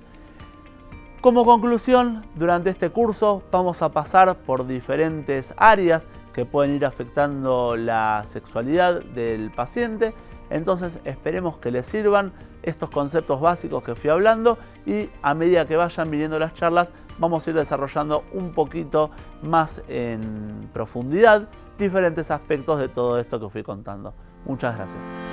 Como 1.22 1.46
conclusión, 1.46 2.26
durante 2.36 2.70
este 2.70 2.90
curso 2.90 3.44
vamos 3.52 3.82
a 3.82 3.90
pasar 3.90 4.38
por 4.38 4.68
diferentes 4.68 5.54
áreas 5.58 6.08
que 6.34 6.46
pueden 6.46 6.76
ir 6.76 6.86
afectando 6.86 7.76
la 7.76 8.24
sexualidad 8.26 9.02
del 9.02 9.52
paciente. 9.52 10.14
Entonces 10.50 11.00
esperemos 11.04 11.58
que 11.58 11.72
les 11.72 11.86
sirvan 11.86 12.32
estos 12.64 12.90
conceptos 12.90 13.40
básicos 13.40 13.84
que 13.84 13.96
fui 13.96 14.10
hablando 14.10 14.58
y 14.86 15.10
a 15.22 15.34
medida 15.34 15.66
que 15.66 15.76
vayan 15.76 16.10
viniendo 16.10 16.40
las 16.40 16.54
charlas 16.54 16.90
vamos 17.20 17.46
a 17.46 17.50
ir 17.50 17.56
desarrollando 17.56 18.24
un 18.34 18.54
poquito 18.54 19.12
más 19.42 19.82
en 19.88 20.70
profundidad 20.74 21.48
diferentes 21.78 22.32
aspectos 22.32 22.80
de 22.80 22.90
todo 22.90 23.20
esto 23.20 23.40
que 23.40 23.50
fui 23.50 23.64
contando. 23.64 24.14
Muchas 24.46 24.76
gracias. 24.76 25.27